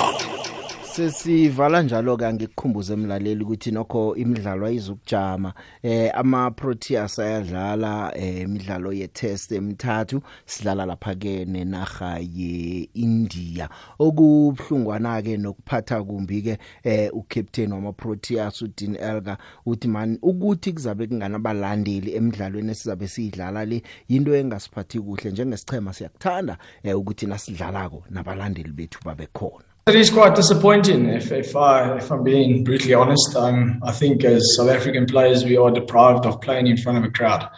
sesivala 0.90 1.82
njalo 1.82 2.16
ke 2.16 2.32
ngikukhumbuze 2.32 2.92
emlaleli 2.92 3.44
ukuthi 3.44 3.70
nokho 3.70 4.16
imidlalo 4.16 4.66
ayizukujama. 4.66 5.54
Eh 5.82 6.10
ama 6.14 6.50
Proteas 6.50 7.18
ayadlala 7.18 8.12
eh 8.16 8.42
imidlalo 8.42 8.92
ye 8.92 9.08
test 9.08 9.52
emithathu 9.52 10.22
sidlala 10.46 10.86
lapha 10.86 11.14
ke 11.14 11.44
nenarha 11.44 12.18
ye 12.18 12.88
India 12.94 13.68
okubhlungwana 13.98 15.22
ke 15.22 15.36
nokuphatha 15.36 16.02
kumbi 16.02 16.42
ke 16.42 16.58
eh 16.82 17.10
ucaptain 17.14 17.72
wama 17.72 17.92
Proteas 17.92 18.62
uDean 18.62 18.96
Elgar 18.96 19.38
uthi 19.66 19.88
man 19.88 20.18
ukuthi 20.22 20.72
kuzabe 20.72 21.06
kunganabalandeli 21.06 22.14
emidlalweni 22.14 22.70
esizabe 22.70 23.08
siyidlala 23.08 23.64
le 23.64 23.82
into 24.08 24.34
engasiphathi 24.34 25.00
kuhle. 25.00 25.30
Njengesichema 25.30 25.92
siyakuthanda 25.92 26.58
eh 26.82 26.98
ukuthi 26.98 27.26
nasidlalako 27.26 28.04
nabalandeli 28.10 28.72
bethu 28.72 28.98
babe 29.04 29.28
khona. 29.32 29.69
It 29.86 29.96
is 29.96 30.10
quite 30.10 30.36
disappointing, 30.36 31.06
if, 31.06 31.32
if, 31.32 31.56
I, 31.56 31.96
if 31.96 32.12
I'm 32.12 32.22
being 32.22 32.62
brutally 32.64 32.94
honest. 32.94 33.34
Um, 33.34 33.80
I 33.82 33.92
think 33.92 34.24
as 34.24 34.54
South 34.56 34.68
African 34.68 35.06
players, 35.06 35.44
we 35.44 35.56
are 35.56 35.70
deprived 35.70 36.26
of 36.26 36.40
playing 36.40 36.66
in 36.66 36.76
front 36.76 36.98
of 36.98 37.04
a 37.04 37.10
crowd. 37.10 37.48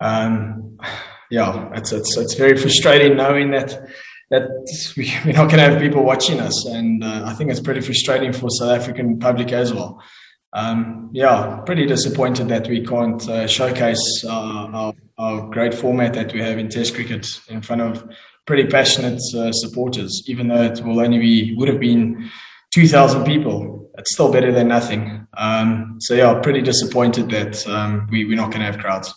Um, 0.00 0.78
yeah, 1.30 1.70
it's, 1.74 1.92
it's, 1.92 2.16
it's 2.16 2.34
very 2.34 2.56
frustrating 2.56 3.16
knowing 3.16 3.50
that 3.50 3.80
that 4.30 4.48
we- 4.96 5.12
we're 5.24 5.32
not 5.32 5.50
going 5.50 5.58
to 5.58 5.70
have 5.70 5.80
people 5.80 6.02
watching 6.02 6.40
us, 6.40 6.64
and 6.66 7.04
uh, 7.04 7.24
I 7.26 7.34
think 7.34 7.50
it's 7.50 7.60
pretty 7.60 7.80
frustrating 7.80 8.32
for 8.32 8.48
South 8.50 8.70
African 8.70 9.18
public 9.18 9.52
as 9.52 9.72
well. 9.72 10.02
Um, 10.54 11.10
yeah, 11.12 11.60
pretty 11.66 11.84
disappointed 11.84 12.48
that 12.48 12.68
we 12.68 12.86
can't 12.86 13.28
uh, 13.28 13.46
showcase 13.46 14.24
uh, 14.24 14.30
our, 14.30 14.94
our 15.18 15.50
great 15.50 15.74
format 15.74 16.14
that 16.14 16.32
we 16.32 16.40
have 16.40 16.58
in 16.58 16.68
Test 16.68 16.94
cricket 16.94 17.26
in 17.48 17.60
front 17.60 17.82
of 17.82 18.08
pretty 18.46 18.66
passionate 18.66 19.20
uh, 19.34 19.52
supporters. 19.52 20.22
Even 20.26 20.48
though 20.48 20.62
it 20.62 20.80
will 20.84 21.00
only 21.00 21.18
be 21.18 21.54
would 21.56 21.68
have 21.68 21.80
been 21.80 22.30
two 22.72 22.86
thousand 22.86 23.24
people, 23.24 23.90
it's 23.98 24.12
still 24.12 24.30
better 24.30 24.52
than 24.52 24.68
nothing. 24.68 25.26
Um, 25.36 25.96
so 26.00 26.14
yeah, 26.14 26.40
pretty 26.40 26.62
disappointed 26.62 27.30
that 27.30 27.66
um, 27.66 28.08
we, 28.10 28.24
we're 28.24 28.36
not 28.36 28.50
going 28.50 28.60
to 28.60 28.66
have 28.66 28.78
crowds. 28.78 29.14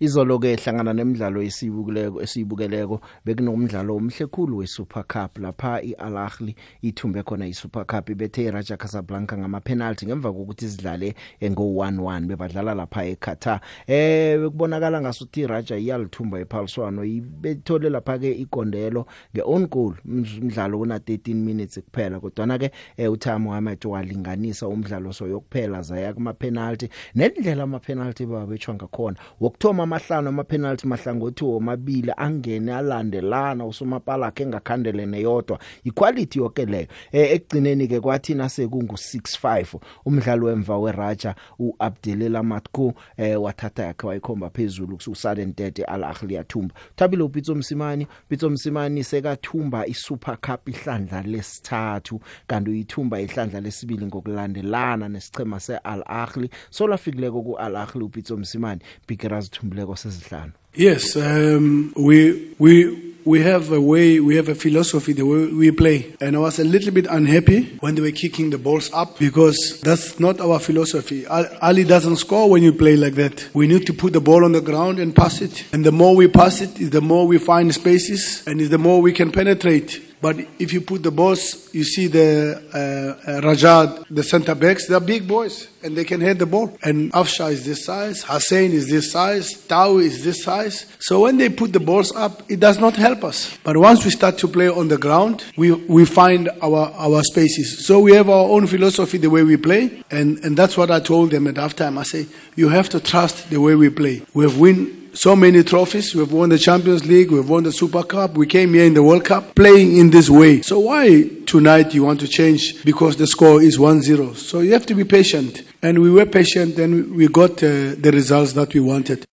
Izolo 0.00 0.38
ke 0.38 0.56
hlangana 0.56 0.92
nemidlalo 0.92 1.42
esiyibukeleko 1.42 2.22
esiyibukeleko 2.22 3.00
bekunomdlalo 3.24 3.96
omhle 3.96 4.26
khulu 4.26 4.58
weSuper 4.58 5.04
Cup 5.08 5.38
lapha 5.38 5.80
iAl 5.82 6.16
Ahly 6.16 6.54
ithumbe 6.82 7.22
khona 7.22 7.46
iSuper 7.46 7.86
Cup 7.86 8.10
ibethe 8.10 8.44
iRaja 8.44 8.76
Casablanca 8.76 9.38
ngama 9.38 9.60
penalty 9.60 10.06
ngemva 10.06 10.32
kokuthi 10.32 10.68
sidlale 10.68 11.14
ngo 11.44 11.62
1-1 11.62 12.26
bebadlala 12.26 12.74
lapha 12.74 13.04
eQatar. 13.04 13.60
Eh 13.86 14.38
bekubonakala 14.38 15.00
ngasuthi 15.00 15.40
iRaja 15.40 15.76
iyalithumba 15.76 16.40
iphaliswano 16.40 17.04
ibethole 17.04 17.90
lapha 17.90 18.18
ke 18.18 18.32
igondelo 18.32 19.06
ngeown 19.34 19.66
goal 19.66 19.94
umdlalo 20.04 20.78
kuna 20.78 20.98
13 20.98 21.34
minutes 21.34 21.80
kuphela. 21.80 22.20
Kodwa 22.20 22.46
na 22.46 22.58
ke 22.58 22.70
eh, 22.96 23.12
uThabo 23.12 23.38
Mohamed 23.38 23.84
walinganisa 23.84 24.68
umdlalo 24.68 25.12
soyokuphela 25.12 25.82
zaya 25.82 26.12
kuma 26.14 26.32
penalty 26.32 26.88
nendlela 27.14 27.62
ama 27.62 27.78
penalty 27.78 28.26
babetshwa 28.26 28.74
ngakhona 28.74 29.16
wokuthoma 29.40 29.85
amahlanu 29.86 30.28
ama 30.28 30.44
penalty 30.44 30.86
mahlangothi 30.86 31.44
womabili 31.44 32.12
angene 32.16 32.74
alandelana 32.74 33.66
usomapala 33.66 34.26
akhe 34.26 34.42
engakhandele 34.42 35.06
neyodwa. 35.06 35.58
Equality 35.84 36.38
yonke 36.38 36.66
leyo. 36.66 36.86
Eh 37.12 37.32
ekugcineni 37.32 37.88
ke 37.88 38.00
kwathi 38.00 38.34
nasekungu 38.34 38.94
6-5 38.94 39.78
umdlalo 40.04 40.46
wemva 40.46 40.78
weRaja 40.78 41.34
uAbdelela 41.58 42.42
Matko 42.42 42.94
eh 43.16 43.42
wathatha 43.42 43.82
yakhe 43.84 44.06
wayikhomba 44.06 44.50
phezulu 44.50 44.96
kususadden 44.96 45.54
Tete 45.54 45.84
Al 45.84 46.04
Ahly 46.04 46.34
yathumba. 46.34 46.74
Thabile 46.96 47.22
uPitso 47.22 47.54
Msimani? 47.54 48.06
Pitso 48.28 48.50
Msimani 48.50 49.04
sekathumba 49.04 49.86
iSuper 49.86 50.38
Cup 50.40 50.68
ihlandla 50.68 51.22
lesithathu 51.22 52.20
kanti 52.46 52.70
uyithumba 52.70 53.20
ihlandla 53.20 53.60
lesibili 53.60 54.06
ngokulandelana 54.06 55.08
nesichema 55.08 55.60
seAl 55.60 56.02
Ahly 56.06 56.50
solafikileko 56.70 57.42
kuAl 57.42 57.76
Ahly 57.76 58.04
uPitso 58.04 58.36
Msimani 58.36 58.80
Biggeras 59.08 59.50
sesihlanu 59.96 60.52
Yes, 60.78 61.16
um, 61.16 61.94
we 61.96 62.52
we 62.58 63.06
we 63.26 63.40
have 63.40 63.72
a 63.72 63.80
way, 63.80 64.20
we 64.20 64.36
have 64.36 64.48
a 64.48 64.54
philosophy 64.54 65.12
the 65.12 65.24
way 65.24 65.46
we 65.46 65.70
play, 65.72 66.14
and 66.20 66.36
I 66.36 66.38
was 66.38 66.60
a 66.60 66.64
little 66.64 66.92
bit 66.92 67.06
unhappy 67.06 67.76
when 67.80 67.96
they 67.96 68.02
were 68.02 68.12
kicking 68.12 68.50
the 68.50 68.58
balls 68.58 68.88
up 68.92 69.18
because 69.18 69.80
that's 69.82 70.20
not 70.20 70.38
our 70.38 70.60
philosophy. 70.60 71.26
Ali 71.26 71.82
doesn't 71.84 72.16
score 72.16 72.48
when 72.48 72.62
you 72.62 72.72
play 72.72 72.94
like 72.94 73.14
that. 73.14 73.48
We 73.52 73.66
need 73.66 73.86
to 73.86 73.92
put 73.94 74.12
the 74.12 74.20
ball 74.20 74.44
on 74.44 74.52
the 74.52 74.60
ground 74.60 75.00
and 75.00 75.16
pass 75.16 75.40
it, 75.40 75.64
and 75.72 75.84
the 75.84 75.92
more 75.92 76.14
we 76.14 76.28
pass 76.28 76.60
it, 76.60 76.90
the 76.92 77.00
more 77.00 77.26
we 77.26 77.38
find 77.38 77.74
spaces, 77.74 78.44
and 78.46 78.60
the 78.60 78.78
more 78.78 79.00
we 79.02 79.12
can 79.12 79.32
penetrate. 79.32 80.05
But 80.20 80.36
if 80.58 80.72
you 80.72 80.80
put 80.80 81.02
the 81.02 81.10
balls, 81.10 81.68
you 81.74 81.84
see 81.84 82.06
the 82.06 82.62
uh, 82.72 83.30
uh, 83.30 83.40
Rajad, 83.40 84.06
the 84.10 84.22
center 84.22 84.54
backs, 84.54 84.88
they're 84.88 85.00
big 85.00 85.28
boys 85.28 85.68
and 85.82 85.96
they 85.96 86.04
can 86.04 86.20
hit 86.20 86.38
the 86.38 86.46
ball. 86.46 86.76
And 86.82 87.12
Afsha 87.12 87.52
is 87.52 87.64
this 87.64 87.84
size, 87.84 88.22
Hussein 88.24 88.72
is 88.72 88.88
this 88.88 89.12
size, 89.12 89.54
Tau 89.66 89.98
is 89.98 90.24
this 90.24 90.42
size. 90.42 90.86
So 90.98 91.20
when 91.20 91.36
they 91.36 91.48
put 91.48 91.72
the 91.72 91.80
balls 91.80 92.14
up, 92.16 92.42
it 92.50 92.60
does 92.60 92.80
not 92.80 92.96
help 92.96 93.24
us. 93.24 93.56
But 93.62 93.76
once 93.76 94.04
we 94.04 94.10
start 94.10 94.38
to 94.38 94.48
play 94.48 94.68
on 94.68 94.88
the 94.88 94.98
ground, 94.98 95.44
we, 95.56 95.72
we 95.72 96.04
find 96.04 96.50
our, 96.62 96.92
our 96.96 97.22
spaces. 97.22 97.86
So 97.86 98.00
we 98.00 98.12
have 98.14 98.28
our 98.28 98.48
own 98.48 98.66
philosophy, 98.66 99.18
the 99.18 99.30
way 99.30 99.44
we 99.44 99.56
play. 99.56 100.02
And, 100.10 100.38
and 100.44 100.56
that's 100.56 100.76
what 100.76 100.90
I 100.90 101.00
told 101.00 101.30
them 101.30 101.46
at 101.46 101.54
halftime. 101.54 101.98
I 101.98 102.02
say, 102.02 102.26
you 102.56 102.68
have 102.68 102.88
to 102.90 103.00
trust 103.00 103.50
the 103.50 103.60
way 103.60 103.74
we 103.74 103.90
play. 103.90 104.22
We 104.34 104.44
have 104.44 104.58
win 104.58 105.05
so 105.16 105.34
many 105.34 105.62
trophies. 105.64 106.14
We've 106.14 106.30
won 106.30 106.50
the 106.50 106.58
Champions 106.58 107.06
League, 107.06 107.30
we've 107.30 107.48
won 107.48 107.62
the 107.64 107.72
Super 107.72 108.02
Cup, 108.02 108.34
we 108.36 108.46
came 108.46 108.74
here 108.74 108.84
in 108.84 108.92
the 108.94 109.02
World 109.02 109.24
Cup 109.24 109.54
playing 109.54 109.96
in 109.96 110.10
this 110.10 110.28
way. 110.28 110.60
So 110.62 110.78
why 110.80 111.24
tonight 111.46 111.94
you 111.94 112.04
want 112.04 112.20
to 112.20 112.28
change 112.28 112.84
because 112.84 113.16
the 113.16 113.26
score 113.26 113.62
is 113.62 113.78
1-0? 113.78 114.36
So 114.36 114.60
you 114.60 114.72
have 114.74 114.84
to 114.86 114.94
be 114.94 115.04
patient. 115.04 115.62
And 115.82 116.00
we 116.00 116.10
were 116.10 116.26
patient 116.26 116.78
and 116.78 117.16
we 117.16 117.28
got 117.28 117.62
uh, 117.62 117.96
the 117.98 118.10
results 118.12 118.52
that 118.54 118.74
we 118.74 118.80
wanted. 118.80 119.24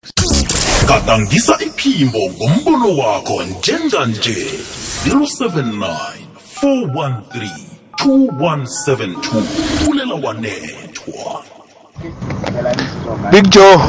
gadangisa 0.87 1.59
iphimbo 1.65 2.19
ngombono 2.19 2.97
wakho 2.97 3.43
njenganje 3.43 4.35
079 5.05 5.97
413 6.61 7.49
2172 8.03 9.43
fulela 9.85 10.15
wanethwa 10.15 11.43
Big 13.31 13.49
Joe 13.49 13.81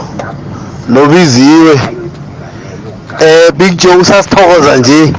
nobiziwe. 0.88 1.80
Eh 3.20 3.52
Big 3.54 3.76
Joe 3.76 3.96
usasithokoza 3.96 4.76
nje. 4.76 5.12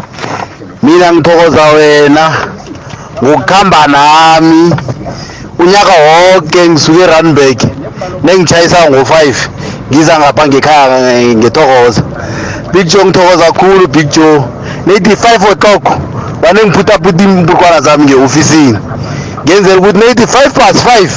Mina 0.84 1.14
ngithokoza 1.14 1.64
wena. 1.64 2.32
Ngokuhamba 3.24 3.88
nami. 3.88 4.76
Unyaka 5.60 5.94
wonke 5.94 6.70
ngisuke 6.70 7.02
eRunberg 7.04 7.60
nengichayisa 8.24 8.78
ngo5 8.90 9.34
ngiza 9.92 10.20
ngapha 10.20 10.48
ngekhaya 10.48 11.14
eh, 11.14 11.36
ngithokoza 11.36 12.02
Big 12.74 12.88
Joe 12.88 13.06
ngithokoza 13.06 13.46
kakhulu 13.46 13.88
Big 13.88 14.10
Joe. 14.10 14.42
Nethi 14.88 15.10
5 15.10 15.52
o'clock 15.52 15.84
wane 16.44 16.60
ngiphutha 16.66 17.00
phutha 17.04 17.24
impukwana 17.24 17.82
zami 17.82 18.06
ngeofisini. 18.06 18.78
Ngenzela 19.44 19.78
ukuthi 19.78 19.98
nethi 20.00 20.24
5 20.24 20.50
past 20.50 20.86
5 20.86 21.10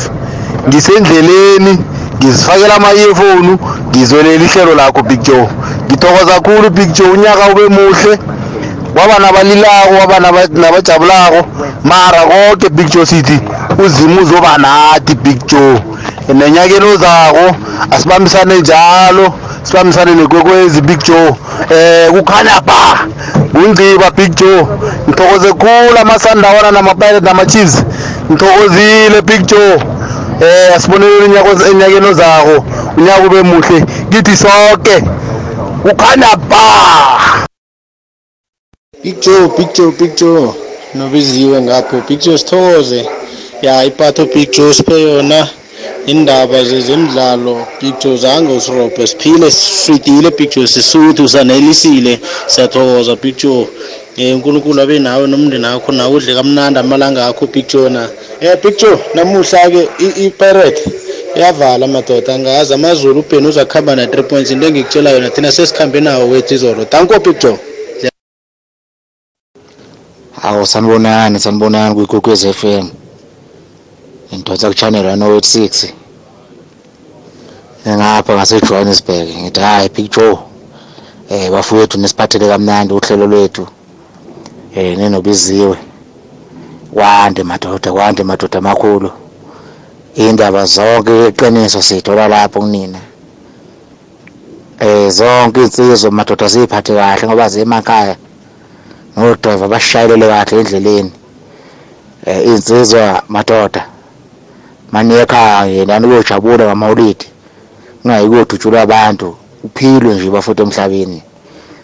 ngisendleleni 0.69 1.79
ngizifakela 2.19 2.75
ama-earphone 2.75 3.59
ngizwelela 3.91 4.45
ihlelo 4.45 4.75
lakho 4.75 5.03
big 5.03 5.23
joe 5.23 5.49
ngithokoza 5.87 6.33
kakhulu 6.41 6.71
big 6.71 6.93
joe 6.93 7.09
unyaka 7.11 7.47
ube 7.53 7.69
muhle 7.69 8.19
waba 8.97 9.19
nabalilako 9.19 9.95
waba 10.01 10.19
naba- 10.21 10.61
nabajabulako 10.61 11.47
mara 11.85 12.21
konke 12.23 12.69
big 12.71 12.91
joe 12.91 13.07
sithi 13.07 13.41
uzima 13.85 14.21
uzoba 14.23 14.59
nathi 14.59 15.15
big 15.15 15.47
joe 15.47 15.81
nenyakeni 16.35 16.85
ozako 16.95 17.57
asibambisane 17.91 18.55
njalo 18.61 19.33
sibambisane 19.63 20.15
nekwekwezi 20.15 20.81
big 20.81 21.03
joe 21.05 21.35
eh 21.71 22.11
kukhanya 22.11 22.61
ba 22.67 22.99
kungciba 23.53 24.11
big 24.11 24.35
joe 24.35 24.67
ngithokoze 25.09 25.53
khulu 25.53 25.99
amasandawana 26.03 26.71
namapilot 26.71 27.23
nama-chiefs 27.25 27.83
ngithokozile 28.31 29.23
big 29.23 29.47
joe 29.47 29.83
eh 30.41 30.75
asibonelele 30.77 31.25
unyaka 31.25 31.69
enyakeni 31.71 32.07
ozako 32.07 32.65
unyaka 32.97 33.27
ube 33.27 33.43
muhle 33.43 33.85
kithi 34.11 34.37
sonke 34.37 34.97
kukhanya 35.83 36.37
ba 36.51 36.65
Joe, 39.23 39.93
Big 39.93 40.17
Joe. 40.17 40.55
Nobiziwe 40.95 41.63
ngapho. 41.63 42.03
Joe 42.21 42.39
sithokoze. 42.39 43.09
Ya 43.63 43.85
ipatho 43.85 44.27
Joe 44.51 44.75
siphe 44.75 45.03
yona 45.03 45.49
indaba 46.07 46.65
zezemidlalo. 46.65 47.67
Joe 48.03 48.17
zange 48.17 48.53
usirobhe 48.53 49.07
siphile 49.07 49.51
sifridile 49.51 50.31
Joe 50.55 50.67
sisuthu 50.67 51.29
sanelisile. 51.29 52.21
Siyathokoza 52.47 53.17
Big 53.17 53.37
Eh 54.19 54.35
uNkulunkulu 54.35 54.81
abe 54.81 54.99
nawe 54.99 55.27
nomndeni 55.27 55.65
wakho 55.65 55.93
nawe 55.93 56.17
udle 56.17 56.35
kamnandi 56.35 56.79
amalanga 56.79 57.27
akho 57.27 57.47
Joe 57.69 57.89
na. 57.89 58.09
Eh 58.41 58.57
Big 58.63 58.77
Joe 58.77 58.99
namuhla 59.15 59.71
ke 59.71 59.89
i-Pirate 59.99 60.91
yavala 61.37 61.87
madoda 61.87 62.35
angazi 62.35 62.75
amazulu 62.75 63.21
ubheni 63.21 63.47
uzakuhamba 63.47 63.97
na 63.97 64.07
3 64.07 64.23
points 64.25 64.51
into 64.51 64.67
engikutshela 64.67 65.11
yona 65.11 65.31
thina 65.31 65.53
sesikhambe 65.53 66.01
nawo 66.01 66.29
wethu 66.31 66.55
izolo. 66.55 66.85
Danko 66.91 67.21
Big 67.21 67.39
Joe. 67.39 67.59
Hawu 70.43 70.67
sanibonani 70.67 71.39
sanibonani 71.39 71.95
kuyikwekwezi 71.95 72.53
FM. 72.53 72.89
Ngidonsa 74.35 74.69
ku 74.69 74.75
channel 74.75 75.17
106. 75.17 75.93
Ngapha 77.87 78.35
ngase 78.35 78.61
Johannesburg 78.61 79.29
ngithi 79.29 79.61
hayi 79.61 79.89
Big 79.89 80.11
Joe. 80.11 80.39
Eh 81.31 81.51
bafowethu 81.51 81.99
nesiphathele 81.99 82.49
kamnandi 82.49 82.95
uhlelo 82.95 83.27
lwethu. 83.27 83.67
Eh 84.79 84.93
nenobiziwe. 84.99 85.77
Kwande 86.95 87.43
madoda 87.51 87.93
kwande 87.93 88.23
madoda 88.31 88.59
amakhulu. 88.59 89.11
Indaba 90.15 90.65
zonke 90.75 91.13
iqiniso 91.29 91.81
sithola 91.83 92.29
lapho 92.29 92.61
kunina. 92.61 93.01
Eh 94.81 95.09
zonke 95.19 95.61
insizwa 95.61 96.11
madoda 96.11 96.47
ziphathe 96.53 96.93
kahle 96.99 97.25
ngoba 97.27 97.49
zemakhaya. 97.55 98.17
nodriver 99.19 99.69
bashayelele 99.69 100.27
kahle 100.29 100.61
endleleni 100.61 101.13
eh 102.27 102.47
insizwa 102.47 103.23
madoda 103.29 103.83
maniye 104.93 105.21
ekhaya 105.23 105.67
yena 105.67 106.07
uyojabula 106.07 106.65
ngamawulidi 106.65 107.27
kungayi 108.03 108.29
kodutshula 108.31 108.79
abantu 108.83 109.29
uphilwe 109.67 110.15
nje 110.15 110.31
bafuthe 110.31 110.63
emhlabeni 110.63 111.23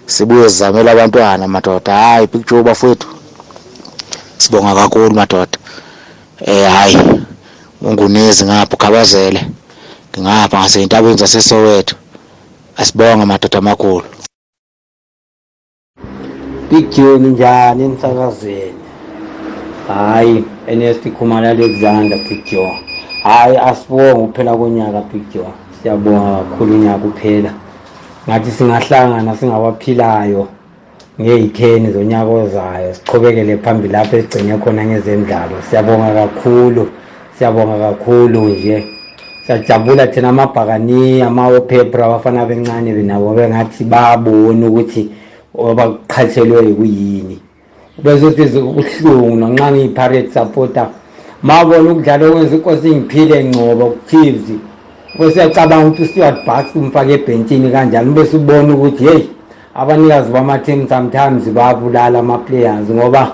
sibuye 0.06 0.48
sizamela 0.48 0.92
abantwana 0.92 1.48
madoda. 1.48 1.96
Hayi 1.96 2.28
joe 2.46 2.62
bafowethu 2.62 3.08
sibonga 4.38 4.74
kakhulu 4.74 5.14
madoda. 5.14 5.58
Eh 6.40 6.70
hayi 6.70 6.98
ungunizi 7.82 8.44
ngapha 8.44 8.74
ukhabazele 8.74 9.46
ngingapha 10.12 10.58
ngaseyintabeni 10.60 11.16
zaseSoweto. 11.16 11.96
Asibonga 12.76 13.26
madoda 13.26 13.58
amakhulu. 13.58 14.04
Big 16.70 16.90
Joe 16.90 17.18
ninjani 17.18 17.84
emsakazweni 17.84 18.84
hayi 19.88 20.44
Ernest 20.66 21.08
Khumalo 21.18 21.48
Alexander 21.48 22.18
Joe 22.50 22.84
hayi 23.22 23.56
asibonga 23.56 24.14
ukuphela 24.14 24.56
konyaka 24.56 25.02
Joe 25.34 25.52
siyabonga 25.82 26.38
kakhulu 26.38 26.74
unyaka 26.74 27.04
uphela. 27.06 27.54
Ngathi 28.28 28.50
singahlangana 28.50 29.36
singawaphilayo 29.36 30.48
ngeyikheni 31.20 31.92
zonyaka 31.92 32.30
ozayo 32.30 32.94
siqhubekele 32.94 33.56
phambili 33.56 33.92
lapho 33.92 34.16
esigcine 34.16 34.58
khona 34.58 34.84
ngezemidlalo. 34.84 35.56
Siyabonga 35.70 36.14
kakhulu 36.14 36.88
siyabonga 37.38 37.76
kakhulu 37.78 38.48
nje. 38.48 38.86
Siyajabula 39.46 40.06
thina 40.06 40.28
amabhakani 40.28 41.22
amawopepra 41.22 42.06
abafana 42.06 42.42
abancane 42.42 42.92
benabo 42.92 43.34
bengathi 43.34 43.84
babona 43.84 44.66
ukuthi 44.66 45.10
abaqhathelwe 45.70 46.74
kuyini 46.74 47.38
bezothi 48.02 48.42
ubuhlungu 48.58 49.36
nonxa 49.36 49.70
ngiyi-pirate 49.70 50.30
supporter 50.34 50.88
mabona 51.42 51.92
ukudlala 51.92 52.26
okwenza 52.26 52.56
inkosi 52.56 52.88
ingiphile 52.90 53.44
ngcoba 53.44 53.84
ku-chiefs 53.86 54.48
besiyacabanga 55.18 55.86
ukuthi 55.86 56.02
ustuart 56.02 56.44
bucks 56.46 56.76
umfake 56.76 57.12
ebhentshini 57.12 57.70
kanjani 57.70 58.10
ube 58.10 58.26
subona 58.26 58.74
ukuthi 58.74 59.04
heyi 59.04 59.28
abanikazi 59.74 60.32
bama-team 60.32 60.88
sometimes 60.88 61.50
bayabulala 61.50 62.18
ama-players 62.18 62.90
ngoba 62.90 63.32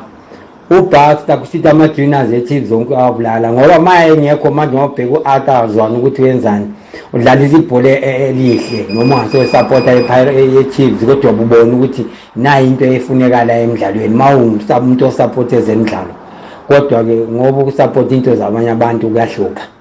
ubucks 0.70 1.26
takushithi 1.26 1.68
ama-juniors 1.68 2.32
e-chiefs 2.32 2.68
zonke 2.68 2.96
awabulala 2.96 3.52
ngoba 3.52 3.78
ma 3.78 4.06
engekho 4.06 4.50
manje 4.50 4.76
ngobheka 4.76 5.12
u-arthur 5.12 5.56
azwane 5.64 5.96
ukuthi 5.98 6.22
wenzani 6.22 6.66
udlalisa 7.12 7.56
ibhola 7.56 7.88
elihle 7.88 8.86
noma 8.94 9.14
ungasewesapota 9.14 9.90
ye-chiefs 9.92 11.04
kodwa 11.04 11.32
bubona 11.32 11.72
ukuthi 11.72 12.06
nayo 12.36 12.66
into 12.66 12.84
efunekala 12.84 13.60
emdlalweni 13.60 14.14
ma 14.14 14.36
umuntu 14.36 15.06
osapota 15.06 15.56
ezemidlalo. 15.56 16.14
Kodwa-ke 16.68 17.14
ngoba 17.32 17.62
ukusapota 17.62 18.14
into 18.14 18.36
zabanye 18.36 18.70
abantu 18.70 19.08
kuyahlupha 19.08 19.79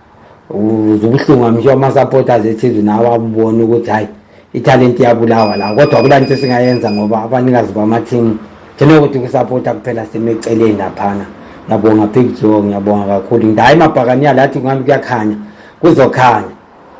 uzubuhlungu 0.49 1.45
amsho 1.45 1.71
ama-supporters 1.71 2.45
e-chiefs 2.45 2.83
nawo 2.83 3.13
abubona 3.13 3.63
ukuthi 3.63 3.89
hhayi 3.89 4.07
ithalenti 4.53 5.01
iyabulawa 5.01 5.57
la. 5.57 5.75
Kodwa 5.75 6.01
kula 6.01 6.19
nto 6.19 6.35
singayenza 6.35 6.91
ngoba 6.91 7.23
abanikazi 7.23 7.73
bama-team 7.73 8.37
njenokuthi 8.75 9.19
kusapota 9.19 9.73
kuphela 9.73 10.05
semeceleni 10.05 10.77
laphana. 10.77 11.25
Ngiyabonga 11.67 12.07
big 12.07 12.41
joe 12.41 12.63
ngiyabonga 12.63 13.05
kakhulu. 13.05 13.47
Ngithi 13.47 13.61
hhayi 13.61 13.77
mabhakaniya 13.77 14.33
lathi 14.33 14.59
kungabi 14.59 14.83
kuyakhanya. 14.83 15.35
Kuzokhanya 15.81 16.51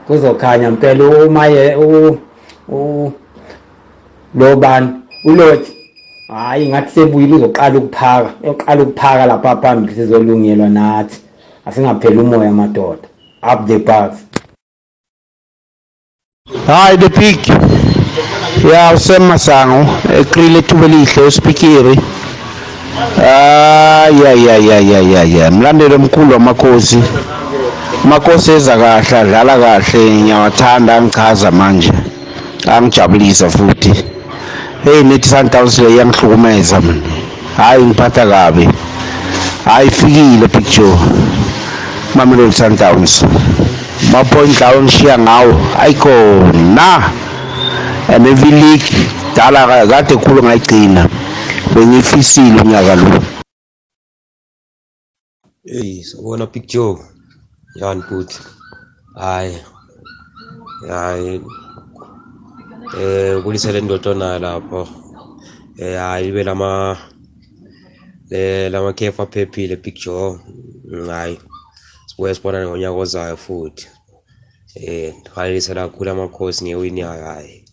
kuzokhanya 0.07 0.71
mpela 0.71 1.25
umaye 1.25 1.77
lo 4.35 4.55
bani 4.55 4.87
ulothi 5.25 5.73
hayi 6.27 6.69
ngathi 6.69 6.91
sebuyile 6.91 7.35
uzoqala 7.35 7.77
ukuphaka 7.79 8.29
yoqala 8.43 8.83
ukuphaka 8.83 9.25
lapha 9.25 9.55
phambili 9.55 9.95
sizolungelwa 9.95 10.69
nathi. 10.69 11.21
Asingapheli 11.65 12.17
umoya 12.17 12.51
madoda. 12.51 13.08
Up 13.41 13.67
the 13.67 13.79
bucks 13.79 14.17
hayi 16.67 16.97
the 16.97 17.09
big 17.09 17.39
ya 18.71 18.93
usemasango 18.93 19.85
eqrile 20.19 20.59
ethuba 20.59 20.85
elihle 20.85 21.21
uspikiri 21.27 21.99
ah 23.17 24.09
ya 24.23 24.33
ya 24.33 24.57
ya 24.57 24.79
ya 24.79 24.99
ya 24.99 25.23
ya. 25.23 25.51
Mlandeli 25.51 25.93
omkhulu 25.95 26.33
wamakhosi 26.33 26.99
amakhosi 28.03 28.51
eza 28.51 28.77
kahle 28.77 29.17
adlala 29.19 29.57
kahle 29.57 30.21
ngiyawathanda 30.21 30.95
angichaza 30.95 31.51
manje. 31.51 31.93
Angijabulisa 32.67 33.49
futhi. 33.49 33.93
Hey 34.83 35.03
nethi 35.03 35.29
Sundowns 35.29 35.79
le 35.79 35.89
iyangihlukumeza 35.93 36.81
mina 36.81 37.01
hayi 37.57 37.83
ngiphatha 37.83 38.25
kabi. 38.25 38.69
Hayi 39.65 39.87
ifikile 39.87 40.47
picture 40.47 40.97
Mamelodi 42.15 42.53
Sundowns 42.53 43.23
ma-point 44.11 44.59
lawo 44.61 44.81
ngishiya 44.83 45.17
ngawo 45.19 45.53
ayikhona 45.79 46.89
and 48.09 48.27
every 48.27 48.51
league 48.51 48.89
dala 49.35 49.67
ka- 49.67 49.87
kade 49.87 50.15
khulu 50.17 50.41
ngayigcina 50.43 51.01
bengiyifisile 51.73 52.61
unyaka 52.61 52.95
lo 52.95 53.09
Hey, 55.69 56.01
sawubona 56.03 56.45
Big 56.49 56.65
Joe. 56.67 56.97
Yani 57.75 58.01
futhi. 58.01 58.39
Hayi. 59.15 59.57
Hayi. 60.89 61.41
Eh 62.97 63.43
kulise 63.43 63.71
le 63.71 63.81
ndodo 63.81 64.13
nayo 64.13 64.39
lapho. 64.39 64.87
Eh 65.77 65.99
hayi 65.99 66.27
ibe 66.27 66.43
lama 66.43 66.97
le 68.29 68.69
lama 68.69 68.93
khefu 68.93 69.21
aphephile 69.21 69.75
Big 69.75 69.95
Joe. 69.95 70.39
Mm, 70.91 71.09
Hayi. 72.19 72.35
Sibuye 72.35 72.35
sibonane 72.35 72.67
ngonyaka 72.67 72.97
ozayo 72.97 73.37
futhi. 73.37 73.87
Eh 74.75 75.13
khayisa 75.33 75.73
kakhulu 75.73 76.11
amakhosi 76.11 76.63
ngewini 76.63 77.01
yayo 77.01 77.25
hayi. 77.25 77.65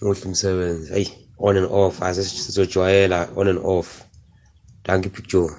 Muhle 0.00 0.22
umsebenzi. 0.24 0.92
Hey, 0.92 1.08
on 1.38 1.56
and 1.56 1.66
off. 1.70 2.00
Asizojwayela 2.02 3.28
on 3.36 3.48
and 3.48 3.58
off. 3.58 4.04
Thank 4.84 5.04
you 5.04 5.10
Big 5.10 5.26
Joe. 5.28 5.50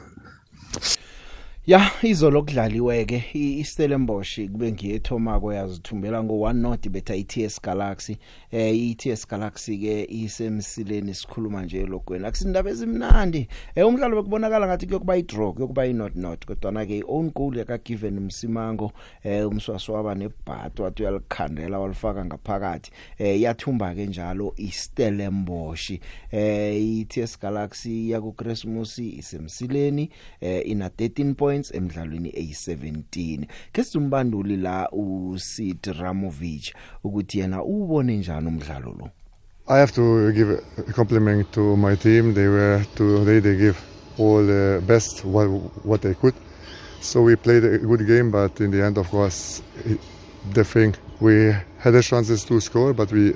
Ya 1.67 1.91
izolo 2.03 2.41
kudlaliwe 2.41 3.05
ke 3.05 3.23
iStellenbosch 3.33 4.39
kube 4.51 4.71
ngiyethomako 4.71 5.53
yazithumbela 5.53 6.19
ngo1 6.19 6.53
not 6.53 6.89
betha 6.89 7.15
iTS 7.15 7.61
Galaxy. 7.61 8.17
Eh 8.51 8.75
iTS 8.77 9.27
Galaxy 9.27 9.77
ke 9.77 10.07
isemsileni 10.09 11.13
sikhuluma 11.13 11.65
nje 11.65 11.85
logweni 11.85 12.25
akusindaba 12.25 12.69
ezimnandi. 12.69 13.47
Eh 13.75 13.87
umdlalo 13.87 14.15
bekubonakala 14.15 14.67
ngathi 14.67 14.85
kuyokuba 14.85 15.17
idraw 15.17 15.53
kuyokuba 15.53 15.85
inot 15.85 16.15
not 16.15 16.45
kodwa 16.45 16.71
na 16.71 16.85
ke 16.85 17.03
own 17.07 17.31
goal 17.35 17.57
yaka 17.57 17.77
given 17.77 18.17
umsimango 18.17 18.91
eh 19.23 19.47
umswaswaba 19.47 20.15
nebhato 20.15 20.83
wathi 20.83 21.03
uyalikhandela 21.03 21.79
walifaka 21.79 22.25
ngaphakathi. 22.25 22.91
Eh 23.17 23.41
yathumba 23.41 23.95
ke 23.95 24.05
njalo 24.05 24.53
iStellenbosch. 24.57 25.99
Eh 26.31 26.99
iTS 26.99 27.39
Galaxy 27.39 28.09
yaku 28.09 28.31
Christmas 28.31 28.99
isemsileni. 28.99 30.09
Eh 30.41 30.61
ina 30.65 30.87
13 30.87 31.33
points 31.33 31.54
emidlalweni 31.73 32.29
eyi17 32.29 33.45
ke 33.73 33.83
la 34.57 34.89
uSid 34.91 35.93
ukuthi 37.03 37.39
yena 37.39 37.63
njani 38.17 38.47
umdlalo 38.47 38.95
lo 38.99 39.09
I 39.67 39.79
have 39.79 39.93
to 39.93 40.31
give 40.31 40.61
a 40.77 40.93
compliment 40.93 41.51
to 41.53 41.75
my 41.75 41.95
team. 41.95 42.35
They 42.35 42.47
were 42.47 42.85
today 42.95 43.39
they 43.39 43.57
give 43.57 43.81
all 44.19 44.45
the 44.45 44.83
best 44.85 45.25
what, 45.25 45.47
what 45.83 46.01
they 46.03 46.13
could. 46.13 46.35
So 47.01 47.23
we 47.23 47.35
played 47.35 47.63
a 47.63 47.79
good 47.79 48.05
game, 48.05 48.29
but 48.29 48.61
in 48.61 48.69
the 48.69 48.83
end, 48.83 48.99
of 48.99 49.09
course, 49.09 49.63
it, 49.83 49.99
the 50.53 50.63
thing 50.63 50.95
we 51.19 51.55
had 51.79 51.95
the 51.95 52.03
chances 52.03 52.45
to 52.45 52.59
score, 52.59 52.93
but 52.93 53.11
we 53.11 53.33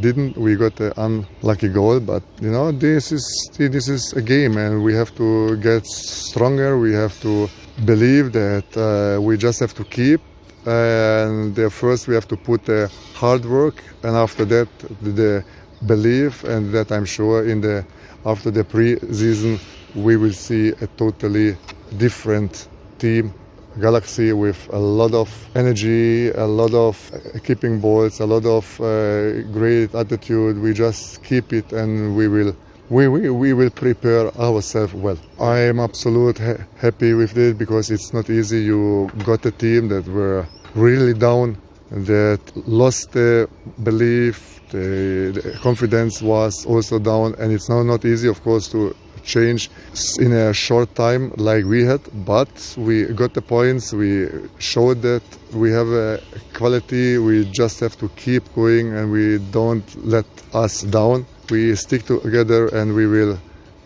didn't. 0.00 0.36
We 0.36 0.56
got 0.56 0.78
an 0.80 0.92
unlucky 0.96 1.68
goal, 1.68 2.00
but 2.00 2.22
you 2.40 2.50
know 2.50 2.72
this 2.72 3.12
is 3.12 3.24
this 3.58 3.88
is 3.88 4.12
a 4.12 4.22
game, 4.22 4.56
and 4.56 4.82
we 4.82 4.94
have 4.94 5.14
to 5.16 5.56
get 5.56 5.86
stronger. 5.86 6.78
We 6.78 6.92
have 6.92 7.20
to 7.20 7.48
believe 7.84 8.32
that 8.32 8.68
uh, 8.76 9.20
we 9.20 9.36
just 9.36 9.60
have 9.60 9.74
to 9.74 9.84
keep 9.84 10.20
and 10.66 11.56
first 11.72 12.08
we 12.08 12.14
have 12.14 12.28
to 12.28 12.36
put 12.36 12.64
the 12.64 12.90
hard 13.14 13.44
work 13.44 13.82
and 14.02 14.16
after 14.16 14.44
that 14.44 14.68
the 15.02 15.44
belief 15.86 16.44
and 16.44 16.72
that 16.74 16.90
I'm 16.90 17.04
sure 17.04 17.46
in 17.48 17.60
the 17.60 17.86
after 18.26 18.50
the 18.50 18.64
pre-season 18.64 19.58
we 19.94 20.16
will 20.16 20.32
see 20.32 20.68
a 20.80 20.86
totally 20.98 21.56
different 21.96 22.68
team 22.98 23.32
galaxy 23.80 24.32
with 24.32 24.68
a 24.72 24.78
lot 24.78 25.12
of 25.14 25.28
energy 25.54 26.30
a 26.30 26.46
lot 26.46 26.72
of 26.74 26.96
keeping 27.44 27.80
balls 27.80 28.20
a 28.20 28.26
lot 28.26 28.44
of 28.44 28.80
uh, 28.80 29.42
great 29.52 29.94
attitude 29.94 30.58
we 30.58 30.72
just 30.72 31.22
keep 31.22 31.52
it 31.52 31.72
and 31.72 32.16
we 32.16 32.28
will 32.28 32.54
we, 32.90 33.06
we, 33.06 33.28
we 33.28 33.52
will 33.52 33.70
prepare 33.70 34.34
ourselves 34.38 34.94
well. 34.94 35.18
I 35.38 35.58
am 35.58 35.78
absolutely 35.78 36.44
ha- 36.46 36.64
happy 36.78 37.12
with 37.12 37.36
it 37.36 37.58
because 37.58 37.90
it's 37.90 38.14
not 38.14 38.30
easy. 38.30 38.62
You 38.62 39.10
got 39.24 39.44
a 39.44 39.50
team 39.50 39.88
that 39.88 40.06
were 40.08 40.46
really 40.74 41.12
down, 41.12 41.58
that 41.90 42.40
lost 42.66 43.12
the 43.12 43.48
belief, 43.82 44.60
the, 44.70 45.32
the 45.34 45.58
confidence 45.60 46.22
was 46.22 46.64
also 46.64 46.98
down, 46.98 47.34
and 47.38 47.52
it's 47.52 47.68
now 47.68 47.82
not 47.82 48.04
easy, 48.04 48.28
of 48.28 48.42
course, 48.42 48.68
to 48.68 48.94
change 49.28 49.70
in 50.18 50.32
a 50.32 50.52
short 50.54 50.88
time 50.94 51.22
like 51.36 51.64
we 51.74 51.80
had, 51.84 52.00
but 52.24 52.48
we 52.86 53.04
got 53.20 53.32
the 53.34 53.42
points. 53.42 53.92
We 53.92 54.10
showed 54.58 54.98
that 55.02 55.22
we 55.52 55.68
have 55.78 55.88
a 55.88 56.20
quality. 56.58 57.18
We 57.18 57.44
just 57.60 57.76
have 57.84 57.94
to 58.02 58.08
keep 58.16 58.42
going, 58.54 58.86
and 58.96 59.12
we 59.12 59.38
don't 59.58 59.86
let 60.14 60.26
us 60.54 60.74
down. 60.82 61.26
We 61.50 61.76
stick 61.76 62.02
together, 62.06 62.62
and 62.78 62.94
we 62.98 63.06
will 63.06 63.38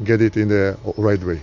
get 0.04 0.20
it 0.22 0.36
in 0.36 0.48
the 0.48 0.76
right 0.96 1.22
way. 1.22 1.40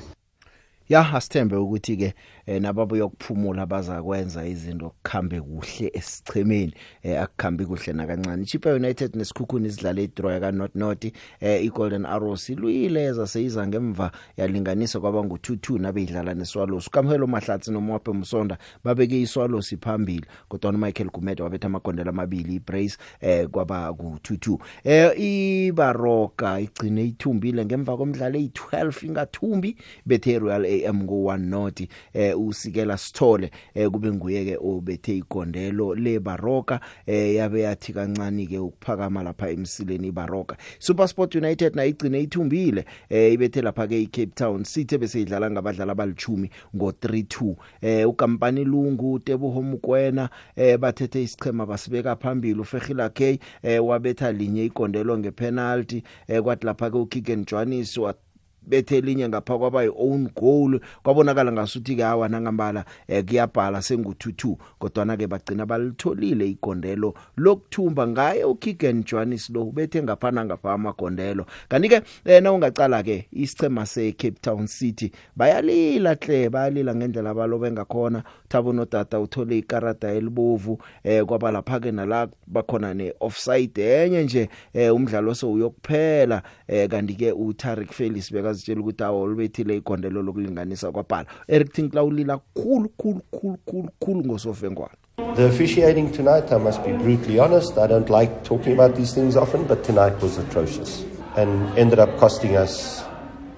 ya 0.89 1.01
asithembe 1.13 1.55
ukuthi 1.55 2.13
eh, 2.49 2.62
nababuya 2.62 3.05
ukuphumula 3.05 3.65
bazakwenza 3.65 4.47
izinto 4.47 4.89
kukhambe 4.89 5.41
kuhle 5.41 5.91
esichemeni 5.93 6.73
eh, 7.03 7.21
akukhambi 7.21 7.65
kuhle 7.65 7.93
nakancane. 7.93 8.45
Chippa 8.45 8.69
United 8.73 9.15
nesikhukhuni 9.15 9.67
izidlala 9.67 10.01
idraw 10.01 10.51
Not 10.51 10.75
Not 10.75 11.05
eh, 11.39 11.65
iGolden 11.65 12.05
Arrows 12.05 12.49
iluyileza 12.49 13.27
seyiza 13.27 13.67
ngemva 13.67 14.12
yalinganiswa 14.38 15.01
kwaba 15.01 15.19
ngu2-2 15.19 15.81
nabe 15.81 16.03
idlala 16.03 16.33
neSwallows 16.33 16.89
Kamhelo 16.89 17.27
Mahlatsi 17.27 17.71
noMwaphe 17.71 18.13
Msonda 18.13 18.57
babeke 18.83 19.21
iSwallows 19.21 19.75
phambili 19.81 20.25
kodwa 20.47 20.71
uMichael 20.71 21.09
Gumede 21.09 21.43
wabetha 21.43 21.67
amagondela 21.67 22.09
amabili 22.09 22.55
iBrace 22.55 22.97
eh, 23.21 23.47
kwaba 23.47 23.89
ku2-2 23.89 24.57
eh 24.83 25.19
iBaroka 25.19 26.59
igcine 26.59 27.05
ithumbile 27.05 27.65
ngemva 27.65 27.97
komdlalo 27.97 28.39
eyi12 28.39 29.05
ingathumbi 29.05 29.75
bethe 30.05 30.39
Royal 30.39 30.65
AM 30.65 31.01
ngo1 31.01 31.38
not 31.38 31.81
eh 32.13 32.38
usikela 32.47 32.97
Sithole 32.97 33.52
eh 33.73 33.89
kube 33.89 34.12
nguye 34.12 34.45
ke 34.45 34.58
obethe 34.62 35.17
igondelo 35.17 35.95
leBaroka 35.95 36.80
eh 37.06 37.36
yabe 37.36 37.62
yathi 37.62 37.93
kancane 37.93 38.45
ke 38.45 38.60
ukuphakama 38.60 39.23
lapha 39.23 39.49
emsileni 39.49 40.08
iBaroka. 40.08 40.58
SuperSport 40.80 41.36
United 41.36 41.75
na 41.75 41.86
igcine 41.86 42.21
ithumbile 42.21 42.86
eh 43.10 43.34
ibethe 43.34 43.62
lapha 43.62 43.88
ke 43.88 44.02
iCape 44.02 44.32
Town 44.36 44.63
City 44.63 44.97
bese 44.97 45.21
idlala 45.21 45.52
ngabadlali 45.52 45.91
abalichumi 45.91 46.49
ngo3-2 46.75 47.56
eh 47.82 48.10
ukampani 48.10 48.65
lungu 48.65 49.19
Teboho 49.19 49.62
Mokoena 49.62 50.30
eh 50.56 50.78
bathethe 50.78 51.23
isichema 51.23 51.65
basibeka 51.65 52.15
phambili. 52.15 52.60
uFegila 52.60 53.10
K 53.10 53.39
eh 53.63 53.86
wabetha 53.86 54.32
linye 54.32 54.65
igondelo 54.65 55.17
ngepenalty 55.17 56.04
eh 56.28 56.41
kwathi 56.41 56.65
lapha 56.65 56.89
ke 56.91 56.97
uKigen 56.97 57.45
Johannes 57.45 57.97
wa 57.97 58.13
bethe 58.62 59.02
linye 59.02 59.30
ngapha 59.30 59.58
kwaba 59.58 59.84
own 59.98 60.30
goal. 60.36 60.80
Kwabonakala 61.04 61.52
ngasuthi 61.52 61.95
ke 61.95 62.02
hawa 62.02 62.30
nangambala 62.30 62.86
eh, 63.08 63.26
kuyabhala 63.26 63.80
sengu22 63.80 64.56
kodwa 64.80 65.06
na 65.06 65.17
ke 65.17 65.28
bagcina 65.28 65.65
balitholile 65.65 66.50
igondelo 66.50 67.13
lokuthumba 67.38 68.08
ngaye 68.08 68.43
uKigen 68.43 69.04
Johannes 69.04 69.50
lo 69.50 69.63
ubethe 69.63 70.04
ngapha 70.04 70.32
ngapha 70.32 70.74
amagondelo. 70.74 71.45
Kanti 71.69 71.89
ke 71.89 72.02
eh, 72.26 72.43
na 72.43 72.52
ungacala 72.52 73.04
ke 73.04 73.28
isicema 73.32 73.86
seCape 73.86 74.39
Town 74.41 74.67
City 74.67 75.12
bayalila 75.36 76.13
hle 76.13 76.50
bayalila 76.50 76.95
ngendlela 76.95 77.34
balobe 77.34 77.72
ngakhona. 77.72 78.24
Thabo 78.49 78.73
nodata 78.73 79.19
uthole 79.19 79.57
ikarata 79.57 80.12
elibovu 80.12 80.81
eh 81.03 81.25
kwaba 81.25 81.51
lapha 81.51 81.79
ke 81.79 81.91
nala 81.91 82.27
bakhona 82.47 82.93
ne 82.93 83.13
offside 83.19 83.81
enye 83.81 84.23
nje 84.23 84.49
eh, 84.73 84.95
umdlalo 84.95 85.35
so 85.35 85.51
uyokuphela 85.51 86.41
eh, 86.67 86.89
kanti 86.89 87.13
ke 87.13 87.31
uTarik 87.31 87.91
Felix 87.91 88.33
bekazitshela 88.33 88.81
ukuthi 88.81 89.03
libethile 89.29 89.77
igondelo 89.77 90.21
lokulinganisa 90.21 90.91
kwabhala 90.91 91.25
Eric 91.47 91.73
Tinkla 91.73 92.03
ulila 92.03 92.39
khulu 92.53 92.89
khulu 92.97 93.21
khulu 93.31 93.57
khulu 93.65 93.89
khulu 93.99 94.25
ngosofengwana 94.25 94.95
The 95.35 95.45
officiating 95.45 96.12
tonight, 96.12 96.51
I 96.51 96.57
must 96.57 96.83
be 96.83 96.91
brutally 96.93 97.39
honest, 97.39 97.77
I 97.77 97.88
don't 97.88 98.09
like 98.09 98.43
talking 98.43 98.73
about 98.73 98.95
these 98.95 99.13
things 99.13 99.35
often, 99.38 99.65
but 99.65 99.83
tonight 99.83 100.19
was 100.21 100.38
atrocious. 100.38 101.05
and 101.35 101.77
ended 101.77 101.99
up 101.99 102.17
costing 102.17 102.55
us 102.55 103.03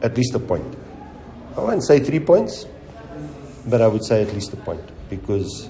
at 0.01 0.15
least 0.17 0.35
a 0.35 0.39
point. 0.39 0.75
I 1.55 1.61
won't 1.61 1.83
say 1.83 1.99
three 1.99 2.19
points, 2.19 2.65
but 3.65 3.81
I 3.81 3.87
would 3.87 4.03
say 4.03 4.21
at 4.21 4.33
least 4.33 4.53
a 4.53 4.57
point 4.57 4.83
because 5.09 5.69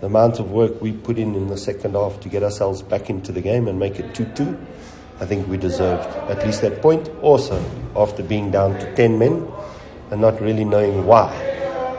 the 0.00 0.06
amount 0.06 0.38
of 0.40 0.50
work 0.50 0.82
we 0.82 0.92
put 0.92 1.18
in 1.18 1.34
in 1.34 1.48
the 1.48 1.56
second 1.56 1.94
half 1.94 2.20
to 2.20 2.28
get 2.28 2.42
ourselves 2.42 2.82
back 2.82 3.08
into 3.08 3.32
the 3.32 3.40
game 3.40 3.68
and 3.68 3.78
make 3.78 3.98
it 3.98 4.14
2 4.14 4.24
2, 4.34 4.58
I 5.20 5.26
think 5.26 5.46
we 5.46 5.56
deserved 5.56 6.08
at 6.28 6.44
least 6.44 6.62
that 6.62 6.82
point. 6.82 7.08
Also, 7.22 7.62
after 7.94 8.22
being 8.22 8.50
down 8.50 8.78
to 8.80 8.94
10 8.96 9.18
men 9.18 9.46
and 10.10 10.20
not 10.20 10.40
really 10.40 10.64
knowing 10.64 11.06
why 11.06 11.30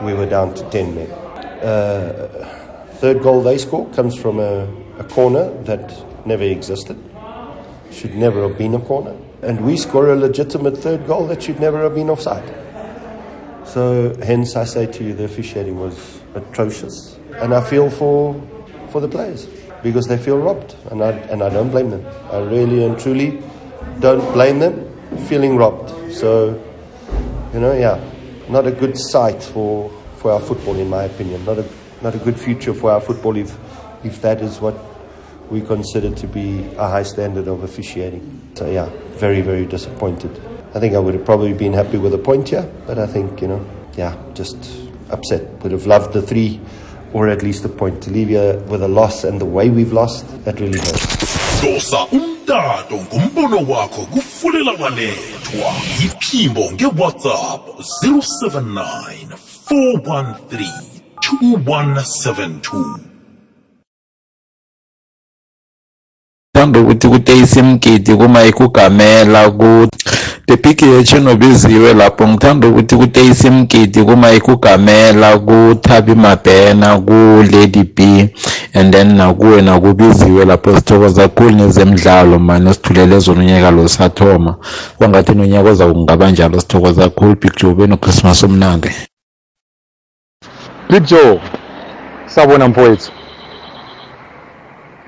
we 0.02 0.12
were 0.12 0.26
down 0.26 0.54
to 0.54 0.70
10 0.70 0.94
men. 0.94 1.10
Uh, 1.10 2.88
third 2.96 3.22
goal 3.22 3.42
they 3.42 3.58
score 3.58 3.88
comes 3.90 4.14
from 4.14 4.38
a, 4.38 4.68
a 4.98 5.04
corner 5.04 5.50
that 5.64 6.26
never 6.26 6.44
existed, 6.44 6.98
should 7.90 8.14
never 8.14 8.46
have 8.46 8.58
been 8.58 8.74
a 8.74 8.80
corner. 8.80 9.16
And 9.42 9.64
we 9.64 9.76
score 9.76 10.10
a 10.10 10.16
legitimate 10.16 10.76
third 10.76 11.06
goal 11.06 11.26
that 11.28 11.42
should 11.42 11.60
never 11.60 11.82
have 11.82 11.94
been 11.94 12.10
offside. 12.10 12.63
So, 13.66 14.14
hence, 14.22 14.56
I 14.56 14.64
say 14.64 14.86
to 14.86 15.04
you, 15.04 15.14
the 15.14 15.24
officiating 15.24 15.78
was 15.78 16.20
atrocious. 16.34 17.18
And 17.36 17.54
I 17.54 17.60
feel 17.62 17.90
for, 17.90 18.40
for 18.90 19.00
the 19.00 19.08
players 19.08 19.46
because 19.82 20.06
they 20.06 20.18
feel 20.18 20.38
robbed. 20.38 20.76
And 20.90 21.02
I, 21.02 21.10
and 21.10 21.42
I 21.42 21.48
don't 21.48 21.70
blame 21.70 21.90
them. 21.90 22.06
I 22.30 22.38
really 22.38 22.84
and 22.84 22.98
truly 22.98 23.42
don't 24.00 24.32
blame 24.32 24.58
them 24.58 24.90
feeling 25.28 25.56
robbed. 25.56 25.90
So, 26.12 26.62
you 27.52 27.60
know, 27.60 27.72
yeah, 27.72 28.02
not 28.48 28.66
a 28.66 28.72
good 28.72 28.98
sight 28.98 29.42
for, 29.42 29.90
for 30.16 30.32
our 30.32 30.40
football, 30.40 30.76
in 30.76 30.88
my 30.88 31.04
opinion. 31.04 31.44
Not 31.44 31.58
a, 31.58 31.68
not 32.02 32.14
a 32.14 32.18
good 32.18 32.38
future 32.38 32.74
for 32.74 32.90
our 32.90 33.00
football 33.00 33.36
if, 33.36 33.56
if 34.04 34.20
that 34.22 34.40
is 34.40 34.60
what 34.60 34.76
we 35.50 35.60
consider 35.60 36.10
to 36.14 36.26
be 36.26 36.64
a 36.76 36.88
high 36.88 37.02
standard 37.02 37.48
of 37.48 37.62
officiating. 37.62 38.52
So, 38.54 38.70
yeah, 38.70 38.90
very, 39.16 39.40
very 39.40 39.66
disappointed. 39.66 40.40
I 40.74 40.80
think 40.80 40.94
I 40.94 40.98
would 40.98 41.14
have 41.14 41.24
probably 41.24 41.52
been 41.52 41.72
happy 41.72 41.98
with 41.98 42.14
a 42.14 42.18
point 42.18 42.48
here, 42.48 42.68
but 42.86 42.98
I 42.98 43.06
think, 43.06 43.40
you 43.40 43.46
know, 43.46 43.64
yeah, 43.96 44.16
just 44.34 44.56
upset. 45.08 45.42
Would 45.62 45.70
have 45.70 45.86
loved 45.86 46.12
the 46.12 46.20
three 46.20 46.60
or 47.12 47.28
at 47.28 47.44
least 47.44 47.64
a 47.64 47.68
point. 47.68 48.02
To 48.02 48.10
leave 48.10 48.28
you 48.28 48.60
with 48.68 48.82
a 48.82 48.88
loss 48.88 49.22
and 49.22 49.40
the 49.40 49.44
way 49.44 49.70
we've 49.70 49.92
lost, 49.92 50.26
that 50.44 50.58
really 50.58 50.78
hurts. 50.78 51.14
dosa 51.62 52.06
umtato 52.12 52.96
ngombono 52.96 53.72
wakho 53.72 54.02
kufulela 54.02 54.72
walethwa 54.72 55.72
iphimbo 56.04 56.72
ngewhatsapp 56.72 57.68
079 58.02 59.28
413 59.70 60.70
2172 61.42 62.98
thanda 66.54 66.80
ukuthi 66.80 67.08
kuteyisi 67.08 67.62
mgidi 67.62 68.14
kuma 68.14 68.44
ikugamela 68.44 69.50
ku 69.50 69.88
the 70.46 70.56
big 70.56 70.82
yeche 70.82 71.20
nobiziwe 71.20 71.94
lapho. 71.94 72.28
Ngithanda 72.28 72.68
ukuthi 72.68 72.96
kuteyisi 72.96 73.50
mgidi 73.50 74.02
kuma 74.02 74.32
ikugamela 74.32 75.38
kuthabi 75.38 76.14
mabhena 76.14 76.98
ku-lady 76.98 77.84
b 77.84 78.28
and 78.74 78.92
then 78.92 79.16
nakuwe 79.16 79.62
nakubiziwe 79.62 80.44
lapho 80.44 80.76
sithokoza 80.76 81.28
kakhulu 81.28 81.50
nezemidlalo 81.50 82.38
mani 82.38 82.74
sithulele 82.74 83.18
zona 83.18 83.40
unyaka 83.40 83.70
lo 83.70 83.88
sathoma. 83.88 84.56
Kwangathi 84.98 85.34
nonyaka 85.34 85.70
oza 85.70 85.86
kungaba 85.86 86.30
njalo 86.30 86.60
sithokoza 86.60 87.02
kakhulu 87.02 87.36
big 87.40 87.56
joe 87.56 87.74
benochristmas 87.74 88.44
omnandi. 88.44 88.90
Big 90.90 91.04
Joe 91.04 91.40
sabona 92.26 92.68
mfowethu. 92.68 93.12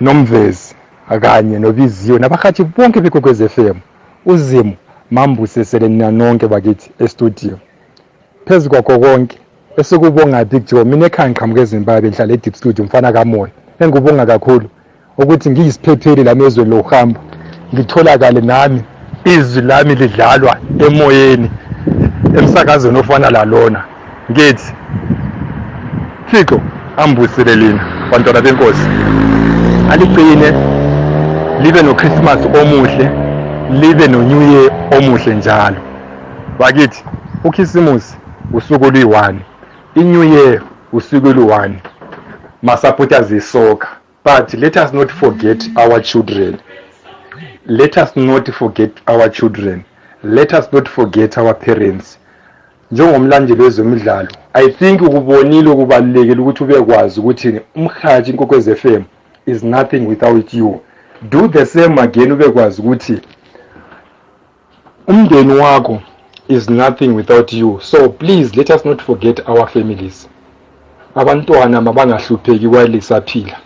Nomvezi 0.01 0.75
akanye 1.09 1.59
nobiziwe 1.59 2.18
nabahathi 2.18 2.64
bonke 2.64 3.01
bekwekwez 3.01 3.42
FM 3.49 3.75
uzimo 4.27 4.72
mambusesele 5.10 5.88
nina 5.88 6.10
nonke 6.10 6.48
bakithi 6.48 6.90
estudio. 6.98 7.58
Phezu 8.46 8.70
kwakho 8.70 8.98
konke 8.98 9.38
esikubonga 9.76 10.44
Big 10.44 10.64
Joe 10.66 10.84
mina 10.84 11.06
ekhaya 11.06 11.30
ngiqhamuke 11.30 11.60
eZimbabwe 11.60 12.08
ngihlala 12.08 12.32
eDeep 12.34 12.54
Studio 12.54 12.84
mfana 12.84 13.12
kamoya. 13.12 13.52
Engikubonga 13.80 14.26
kakhulu 14.26 14.68
ukuthi 15.18 15.50
ngiyisiphepheli 15.50 16.24
lami 16.24 16.44
ezweni 16.44 16.70
lokuhamba 16.70 17.20
ngitholakale 17.74 18.40
nami 18.40 18.80
izwi 19.24 19.62
lami 19.62 19.94
lidlalwa 19.94 20.56
emoyeni 20.86 21.50
emsakazweni 22.38 22.98
ofana 22.98 23.30
lalona. 23.30 23.84
Ngithi 24.30 24.72
Thixo 26.30 26.60
ambusele 26.96 27.56
lina 27.56 27.80
bantwana 28.10 28.40
benkosi. 28.40 28.88
Aligcine 29.90 30.52
libe 31.62 31.82
noChristmas 31.82 32.40
omuhle. 32.60 33.25
Libe 33.70 34.09
no-New 34.09 34.42
Year 34.52 34.70
omuhle 34.98 35.35
njalo. 35.35 35.76
Bakithi 36.59 37.05
ukhisimusi 37.44 38.16
usuku 38.52 38.85
oluyi-1 38.85 39.35
i-New 39.94 40.24
Year 40.24 40.62
usuku 40.92 41.29
olu-1 41.29 41.70
ma-supporters 42.62 43.31
isoccer 43.31 43.88
but 44.24 44.55
let 44.55 44.76
us 44.76 44.92
not 44.92 45.11
forget 45.11 45.70
our 45.76 46.02
children. 46.02 46.57
Let 47.66 47.96
us 47.96 48.16
not 48.16 48.50
forget 48.50 48.90
our 49.07 49.31
children. 49.31 49.85
Let 50.22 50.52
us 50.52 50.72
not 50.72 50.88
forget 50.88 51.38
our 51.38 51.55
parents. 51.59 52.18
Njengomlandeli 52.90 53.62
wezemidlalo 53.62 54.29
i 54.52 54.68
think 54.68 55.02
ukubonile 55.02 55.70
ukubalulekile 55.70 56.40
ukuthi 56.40 56.64
ubekwazi 56.64 57.20
ukuthi 57.20 57.61
umhathi 57.74 58.31
inkokwez 58.31 58.70
FM 58.74 59.02
is 59.46 59.62
nothing 59.62 60.07
without 60.07 60.55
you. 60.55 60.81
Do 61.22 61.48
the 61.48 61.66
same 61.66 62.00
again 62.00 62.33
ubekwazi 62.33 62.83
ukuthi 62.83 63.20
umndeni 65.08 65.54
wakho 65.54 66.02
is 66.48 66.68
nothing 66.70 67.08
without 67.08 67.52
you. 67.52 67.78
So 67.82 68.08
please 68.08 68.56
let 68.56 68.70
us 68.70 68.84
not 68.84 69.02
forget 69.02 69.48
our 69.48 69.68
families. 69.68 70.28
Abantwana 71.14 71.80
mabangahlupheki 71.80 72.68
kwale 72.68 73.00
saphila 73.00 73.56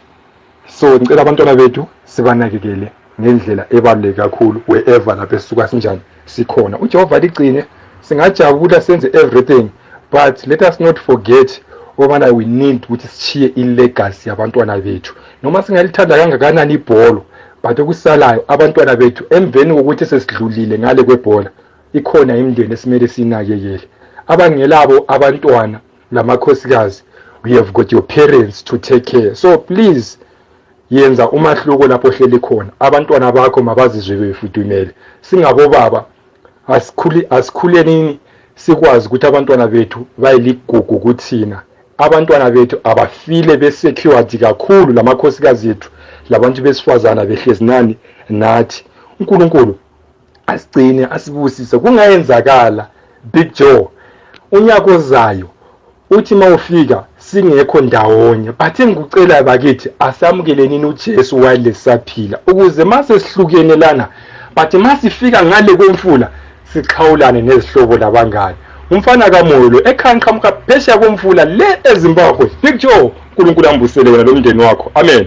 so 0.67 0.97
ngicela 0.97 1.23
abantwana 1.23 1.55
bethu 1.55 1.87
sibanakekele 2.05 2.93
ngendlela 3.21 3.67
ebaluleke 3.71 4.23
kakhulu 4.23 4.63
wherever 4.69 5.17
lapho 5.17 5.37
esisuka 5.37 5.69
sinjani 5.69 6.01
sikhona. 6.25 6.79
Ujehova 6.79 7.19
ligcine 7.19 7.65
singajabula 8.01 8.81
senze 8.81 9.11
everything 9.13 9.71
but 10.13 10.47
let 10.47 10.63
us 10.63 10.81
not 10.81 10.99
forget 10.99 11.63
ukubana 11.99 12.27
we 12.27 12.45
need 12.45 12.85
ukuthi 12.85 13.09
sishiye 13.09 13.49
ilegacy 13.49 14.29
yabantwana 14.29 14.79
bethu. 14.79 15.15
Noma 15.43 15.63
singalithanda 15.63 16.19
kangakanani 16.19 16.75
ibholo 16.75 17.25
but 17.63 17.79
okusalayo 17.79 18.45
abantwana 18.49 18.97
bethu 18.97 19.25
emveni 19.31 19.75
kokuthi 19.75 20.07
sesidlulile 20.07 20.79
ngale 20.79 21.03
kwebhola 21.03 21.51
ikhona 21.93 22.37
imindeni 22.37 22.73
esimele 22.75 23.09
siyinakekele. 23.09 23.87
Abangelabo 24.27 25.05
abantwana 25.09 25.81
lamakhosikazi 26.13 27.03
we 27.45 27.53
have 27.53 27.73
got 27.73 27.93
your 27.93 28.03
parents 28.03 28.63
to 28.65 28.79
take 28.79 29.05
care. 29.05 29.35
So 29.35 29.59
please 29.59 30.19
yenza 30.91 31.31
umahluko 31.31 31.87
lapho 31.87 32.09
ohleli 32.09 32.39
khona. 32.39 32.71
Abantwana 32.81 33.33
bakho 33.33 33.63
mabazizwe 33.63 34.17
befudumele. 34.17 34.91
Singabobaba 35.21 36.05
asikhuli 36.69 37.27
asikhuleni 37.31 38.19
sikwazi 38.55 39.07
ukuthi 39.07 39.27
abantwana 39.27 39.67
bethu 39.67 40.07
bayiligugu 40.19 40.99
kuthina. 40.99 41.63
Abantwana 41.99 42.51
bethu 42.51 42.81
abafile 42.85 43.57
besecured 43.57 44.39
kakhulu 44.41 44.93
lamakhosikazi 44.93 45.69
ethu. 45.69 45.91
Labantu 46.31 46.63
besifazana 46.63 47.25
behlezi 47.25 47.65
nani 47.65 47.97
nathi 48.29 48.85
uNkulunkulu 49.21 49.79
asigcine 50.47 51.07
asibusise. 51.11 51.79
Kungayenzakala 51.79 52.87
Big 53.33 53.53
Joe. 53.55 53.89
Unyaka 54.53 54.91
ozayo 54.95 55.49
uthi 56.11 56.35
mawufika 56.35 57.05
singekho 57.19 57.81
ndawonye. 57.81 58.53
Bathe 58.59 58.87
ngikucela 58.87 59.43
bakithi 59.43 59.91
asamukeleni 59.99 60.85
uJesu 60.85 61.41
walesaphila 61.41 62.39
ukuze 62.47 62.85
mase 62.85 63.21
sihlukene 63.21 63.77
lana 63.77 64.09
but 64.57 64.75
masifika 64.75 65.45
ngale 65.45 65.75
kwemfula 65.77 66.31
sixhawulane 66.73 67.43
nezihlobo 67.43 67.97
labangani 67.97 68.57
umfana 68.91 69.31
kamoyo 69.31 69.89
ekhaya 69.91 70.17
ngiqhamuka 70.17 70.53
phesheya 70.67 70.99
komfula 70.99 71.45
le 71.45 71.79
ezimbabwe 71.85 72.51
big 72.63 72.79
joe 72.79 73.13
unkulunkulu 73.31 73.69
ambusele 73.69 74.11
wena 74.11 74.23
lomndeni 74.23 74.63
wakho. 74.63 74.91
Amen. 74.95 75.27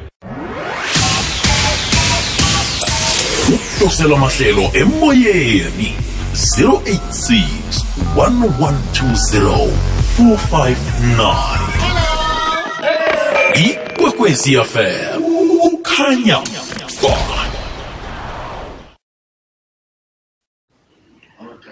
Uhlosela 3.52 4.18
mahlelo 4.18 4.72
emoyeni 4.74 5.96
086 6.34 7.44
1120 8.16 9.70
459 10.20 11.74
ikwekwezi 13.66 14.58
fm 14.58 15.22
kukhanya 15.62 16.38
ba 17.04 17.18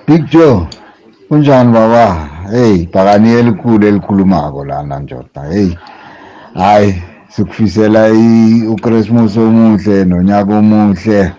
Big 0.08 0.30
Joe 0.30 0.68
kunjani 1.30 1.74
baba? 1.74 2.30
Hey 2.52 2.86
bhakani 2.86 3.34
elikhulu 3.34 3.88
elikhulumako 3.88 4.66
lana 4.66 5.00
njoda 5.00 5.44
hey. 5.52 5.70
Hayi 6.54 7.04
sikufisela 7.30 8.12
uChristmas 8.70 9.38
omuhle 9.38 10.06
nonyaka 10.06 10.58
omuhle 10.58 11.32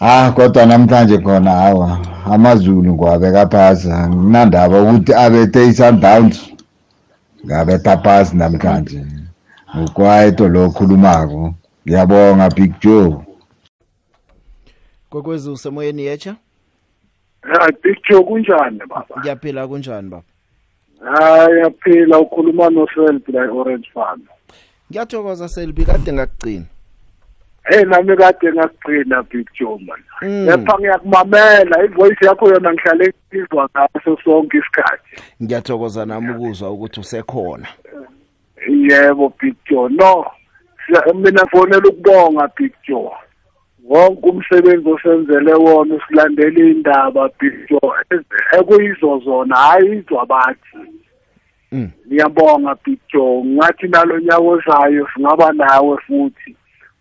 ah 0.00 0.32
kodwa 0.32 0.66
namhlanje 0.66 1.18
khona 1.18 1.50
hawa 1.50 1.98
amazulu 2.24 2.92
ngiwabeka 2.92 3.46
phasi 3.48 3.88
nginandaba 3.88 4.82
ukuthi 4.82 5.14
abethe 5.14 5.66
i-sundowns 5.68 6.52
ngabetha 7.44 7.96
phasi 7.96 8.36
namhlanje. 8.36 9.06
Ngukwaito 9.76 10.48
lo 10.48 10.64
okhulumako. 10.66 11.54
Ngiyabonga 11.86 12.50
big 12.50 12.72
joe. 12.80 13.16
Kwekwezi 15.10 15.50
usemoyeni 15.50 16.02
yecha 16.02 16.36
hayi 17.42 17.72
big 17.82 17.98
joe 18.10 18.24
kunjani 18.24 18.78
baba? 18.78 19.16
Ngiyaphila 19.18 19.68
kunjani 19.68 20.08
baba? 20.08 20.22
Hayi 21.04 21.58
yaphila 21.58 22.18
ukhuluma 22.18 22.70
noselbi 22.70 23.32
la 23.32 23.44
e-orange 23.44 23.90
farm 23.94 24.20
ngiyathokoza 24.90 25.48
selbi 25.48 25.84
kade 25.84 26.12
ngakugcina. 26.12 26.64
Hey 27.64 27.84
nami 27.84 28.16
kade 28.16 28.52
ngakugcina 28.52 29.22
big 29.22 29.46
joe 29.58 29.78
man. 29.86 29.98
Mm. 30.22 30.46
kepha 30.46 30.78
ngiyakumamela 30.78 31.84
ivoice 31.84 32.26
yakho 32.26 32.48
yona 32.48 32.72
ngihlale 32.72 33.12
ngizwa 33.32 33.68
ngaso 33.76 34.16
sonke 34.24 34.58
isikhathi. 34.58 35.22
Ngiyathokoza 35.42 36.06
nami 36.06 36.30
ukuzwa 36.30 36.70
ukuthi 36.70 37.00
usekhona. 37.00 37.68
Yebo 38.68 39.32
big 39.40 39.54
joe 39.70 39.88
no. 39.88 40.26
Siya- 40.86 41.14
mina 41.14 41.46
fonela 41.46 41.82
ukubonga 41.88 42.48
big 42.56 42.72
joe. 42.88 43.10
Wonke 43.88 44.28
umsebenzi 44.28 44.88
osenzele 44.90 45.52
wona 45.54 45.94
usilandela 45.94 46.58
indaba 46.64 47.28
big 47.40 47.68
joe 47.70 47.92
eze- 48.10 48.58
ekuyizo 48.60 49.18
zona 49.24 49.56
hayi 49.56 49.96
izwa 49.98 50.26
bathi. 50.26 50.78
Mm. 51.72 51.90
ngiyabonga 52.06 52.74
big 52.84 52.98
joe. 53.12 53.44
Ngathi 53.44 53.88
nalo 53.88 54.18
nyaka 54.20 54.38
ozayo 54.38 55.08
singaba 55.14 55.52
nawe 55.52 55.96
futhi. 56.06 56.56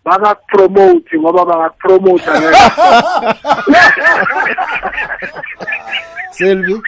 Bangakupromote 0.10 1.20
ngoba 1.20 1.46
bangakupromota 1.46 2.42
selbi 6.32 6.82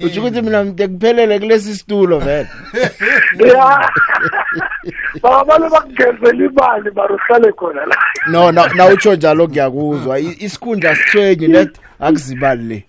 utsho 0.00 0.20
ukuthi 0.20 0.42
mina 0.42 0.64
mde 0.64 0.88
kuphelele 0.88 1.38
kulesi 1.38 1.74
situlo 1.76 2.18
vele. 2.18 2.46
Ya. 3.38 3.90
Bangabale 5.22 5.68
bakugezela 5.68 6.44
imali 6.44 6.90
mara 6.94 7.14
uhlale 7.14 7.52
khona 7.52 7.86
la. 7.86 7.96
No 8.26 8.52
na 8.52 8.66
na 8.74 8.86
utsho 8.86 9.14
njalo 9.14 9.48
ngiyakuzwa. 9.48 10.18
I- 10.18 10.36
isikhundla 10.40 10.94
sithwenyi 10.96 11.46
let 11.46 11.80
akuzibali 12.00 12.64
le. 12.64 12.84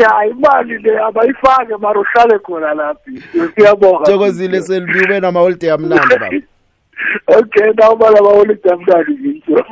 Ya 0.00 0.26
imali 0.30 0.78
le 0.78 0.98
abayifake 1.00 1.76
mara 1.80 2.00
uhlale 2.00 2.38
khona 2.38 2.74
laphi. 2.74 3.22
Siyabonga. 3.54 4.04
Thokozile 4.04 4.62
selbi 4.62 5.00
ube 5.04 5.20
namaholiday 5.20 5.70
amnandi 5.70 6.08
baba. 6.08 6.30
Okay 7.26 7.72
nawumala 7.76 8.22
baholide 8.22 8.70
amnandi 8.70 9.12
ngisho 9.12 9.64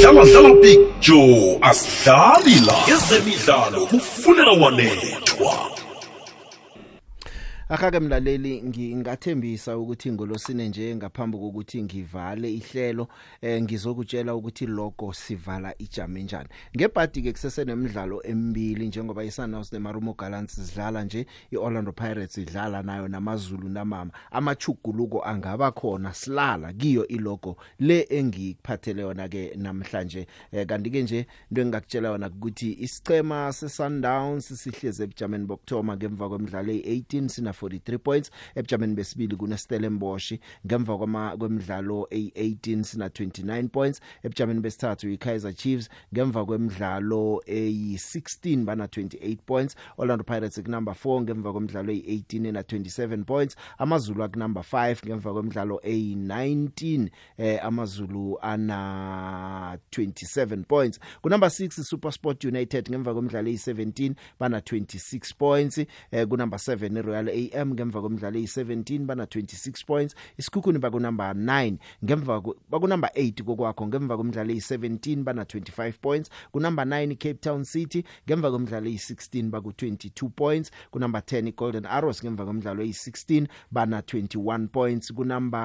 dlala 0.00 0.24
dlala 0.24 0.54
big 0.54 0.80
joe 1.00 1.58
asidlali 1.62 2.54
la. 2.66 2.76
Ezemidlalo 2.94 3.86
kufunela 3.86 4.52
wanethwa. 4.52 5.54
Akake 7.72 8.00
mlaleli 8.00 8.62
ngingathembisa 8.62 9.78
ukuthi 9.78 10.12
ngolosine 10.12 10.68
nje 10.68 10.96
ngaphambi 10.96 11.38
kokuthi 11.38 11.82
ngivale 11.82 12.54
ihlelo 12.54 13.08
eh 13.40 13.62
ngizokutshela 13.62 14.34
ukuthi 14.34 14.66
logo 14.66 15.12
sivala 15.12 15.74
ijame 15.78 16.22
njani. 16.22 16.48
Ngebhadi 16.76 17.22
ke 17.22 17.32
kusese 17.32 17.64
nemidlalo 17.64 18.22
emibili 18.24 18.86
njengoba 18.86 19.24
iSundowns 19.24 19.72
neMarumo 19.72 20.14
Gallants 20.14 20.54
sidlala 20.54 21.04
nje 21.04 21.26
iOrlando 21.50 21.92
Pirates 21.92 22.38
idlala 22.38 22.82
nayo 22.82 23.08
namazulu 23.08 23.68
namama. 23.68 24.12
Amachuguluko 24.30 25.24
angaba 25.24 25.70
khona 25.72 26.14
silala 26.14 26.72
kiyo 26.72 27.08
ilogo 27.08 27.56
le 27.78 28.06
engikuphathele 28.10 29.02
yona 29.02 29.28
ke 29.28 29.54
namhlanje. 29.56 30.26
Eh, 30.52 30.66
kanti 30.66 30.90
ke 30.90 31.02
nje 31.02 31.26
into 31.50 31.62
engakutshela 31.62 32.08
yona 32.08 32.28
ukuthi 32.28 32.72
isicema 32.80 33.52
seSundowns 33.52 34.52
sihleze 34.54 35.04
ebujameni 35.04 35.46
bokthoma 35.46 35.96
ngemva 35.96 36.28
kwemidlalo 36.28 36.72
e18 36.72 37.28
sina 37.28 37.52
43 37.66 37.98
points 37.98 38.30
ebujameni 38.54 38.94
besibili 38.94 39.36
kuneStellenbosch 39.36 40.32
ngemva 40.66 40.98
kwama 40.98 41.36
kwemidlalo 41.36 42.08
e18 42.10 42.82
sina 42.82 43.08
29 43.08 43.68
points 43.68 44.00
ebujameni 44.22 44.60
besithathu 44.60 45.08
iKaizer 45.10 45.54
Chiefs 45.54 45.88
ngemva 46.14 46.44
kwemidlalo 46.44 47.42
eyi16 47.46 48.64
bana 48.64 48.86
28 48.86 49.36
points 49.46 49.76
Orlando 49.98 50.24
Pirates 50.24 50.62
kunumber 50.62 50.94
4 51.04 51.20
ngemva 51.22 51.52
kwemidlalo 51.52 51.92
eyi18 51.92 52.52
na 52.52 52.60
27 52.62 53.24
points 53.24 53.56
amazulu 53.78 54.24
akunumber 54.24 54.62
5 54.72 54.96
ngemva 55.06 55.32
kwemidlalo 55.32 55.76
eyi19 55.84 57.08
eh 57.38 57.64
amazulu 57.64 58.38
ana 58.42 59.78
27 59.92 60.64
points. 60.64 61.00
Kunumber 61.22 61.48
6 61.48 61.82
SuperSport 61.84 62.44
United 62.44 62.88
ngemva 62.90 63.12
kwemidlalo 63.12 63.50
eyi17 63.50 64.12
bana 64.40 64.58
26 64.58 65.34
points 65.38 65.78
eh 66.10 66.26
kunumber 66.28 66.58
7 66.58 66.98
iRoyal 66.98 67.28
AM 67.54 67.72
ngemva 67.74 68.00
kwemidlalo 68.00 68.38
eyi17 68.38 68.98
bana 69.04 69.24
26 69.24 69.84
points. 69.86 70.14
Isikhukhuni 70.38 70.78
bakunumber 70.78 71.34
9 71.34 71.76
ngemva 72.04 72.40
ku- 72.40 72.56
bakunumber 72.70 73.10
8 73.14 73.42
kokwakho 73.44 73.86
ngemva 73.86 74.16
kwemidlalo 74.16 74.52
eyi17 74.54 75.22
bana 75.22 75.42
25 75.44 75.92
points. 76.00 76.30
Kunumber 76.52 76.84
9 76.86 77.16
Cape 77.16 77.34
Town 77.40 77.64
City 77.64 78.04
ngemva 78.28 78.50
kwemidlalo 78.50 78.86
eyi16 78.90 79.50
baku 79.50 79.70
22 79.70 80.28
points. 80.28 80.70
Kunumber 80.90 81.20
10 81.22 81.48
iGolden 81.48 81.86
Arrows 81.86 82.22
ngemva 82.24 82.44
kwemidlalo 82.44 82.82
eyi16 82.82 83.46
bana 83.70 84.00
21 84.00 84.68
points. 84.68 85.12
Kunumber 85.12 85.60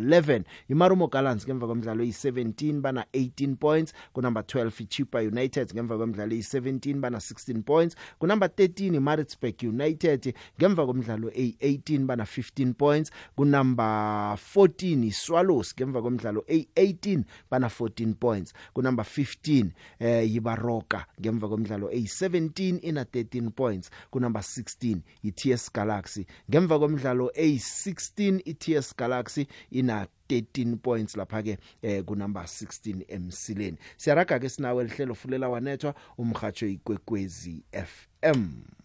11 0.00 0.42
iMarumo 0.68 1.06
Gallants 1.08 1.44
ngemva 1.46 1.66
kwemidlalo 1.66 2.04
eyi17 2.04 2.80
bana 2.80 3.04
18 3.12 3.54
points. 3.56 3.92
Kunumber 4.12 4.42
12 4.42 4.80
iChipa 4.82 5.18
United 5.20 5.72
ngemva 5.74 5.96
kwemidlalo 5.96 6.32
eyi17 6.36 7.00
bana 7.00 7.18
16 7.18 7.62
points. 7.62 7.96
Kunumber 8.18 8.48
13 8.48 8.94
iMaritzburg 8.94 9.54
United 9.62 10.34
ngemva 10.60 10.86
kwemidlalo 11.10 11.28
eyi18 11.28 12.06
bana 12.06 12.24
15 12.24 12.74
points. 12.74 13.10
Kunumber 13.36 14.38
14 14.54 15.06
iSwallows 15.06 15.74
ngemva 15.74 16.02
kwemidlalo 16.02 16.44
eyi18 16.48 17.22
bana 17.50 17.68
14 17.68 18.14
points. 18.14 18.52
Kunumber 18.72 19.04
15 19.04 19.70
eh 19.98 20.32
yibaroka 20.34 21.06
ngemva 21.20 21.48
kwemidlalo 21.48 21.88
eyi17 21.88 22.78
ina 22.82 23.02
13 23.02 23.50
points. 23.50 23.90
Kunumber 24.10 24.42
16 24.42 24.98
iTS 25.22 25.72
Galaxy 25.72 26.26
ngemva 26.50 26.78
kwemidlalo 26.78 27.32
eyi16 27.34 28.40
iTS 28.44 28.96
Galaxy 28.96 29.46
ina 29.70 30.06
13 30.28 30.76
points 30.76 31.16
lapha 31.16 31.42
ke 31.42 31.58
eh 31.82 32.04
kunumber 32.04 32.42
16 32.42 33.04
emsileni. 33.08 33.78
Siyaraga 33.96 34.38
ke 34.38 34.48
sinawe 34.48 34.84
lihlelo 34.84 35.14
fulela 35.14 35.48
wanethwa 35.48 35.94
umhajo 36.18 36.66
ikwekwezi 36.66 37.62
FM 37.72 38.79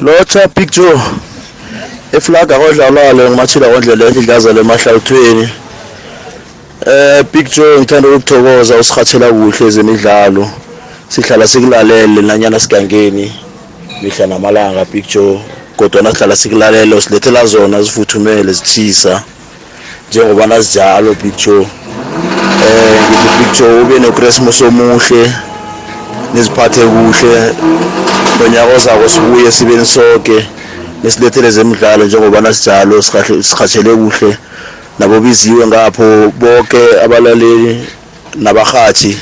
lotsha 0.00 0.48
picture 0.48 1.00
iflaga 2.12 2.58
kodlalalo 2.58 3.30
ngimathila 3.30 3.68
kondlela 3.68 4.04
ehle 4.06 4.20
idlazala 4.20 4.60
emahlalithweni 4.60 5.48
eh 6.86 7.24
picture 7.32 7.78
ngithanda 7.78 8.08
ukuthokoza 8.08 8.76
usihathela 8.76 9.28
kuhle 9.32 9.66
ezemidlalo. 9.66 10.50
Sihlala 11.08 11.48
sikulalele 11.48 12.22
nanyana 12.22 12.60
sigangeni 12.60 13.32
mihla 14.02 14.26
namalanga 14.26 14.84
picture 14.84 15.40
kodwa 15.76 16.02
nakuhlala 16.02 16.36
sikulalele 16.36 16.94
usilethela 16.96 17.46
zona 17.46 17.82
zifuthumele 17.82 18.52
zithisa 18.52 19.22
njengoba 20.10 20.46
nazinjalo 20.46 21.14
picture 21.14 21.66
eh 22.64 23.00
ngithi 23.10 23.28
picture 23.38 23.80
ube 23.80 23.98
noChristmas 23.98 24.62
omuhle. 24.62 25.32
Niziphathe 26.34 26.80
kuhle. 26.80 27.54
Lonyaka 28.40 28.74
ozako 28.76 29.08
sibuye 29.08 29.52
sibeni 29.52 29.86
sonke 29.86 30.46
nisilethele 31.02 31.50
zemidlalo 31.50 32.04
njengoba 32.04 32.40
nasinjalo 32.40 33.02
sikhatshele 33.02 33.96
kuhle. 33.96 34.36
Nabo 34.98 35.20
biziwe 35.20 35.66
ngapho 35.66 36.32
bonke 36.40 37.00
abalaleli 37.04 37.86
nabahathi 38.34 39.16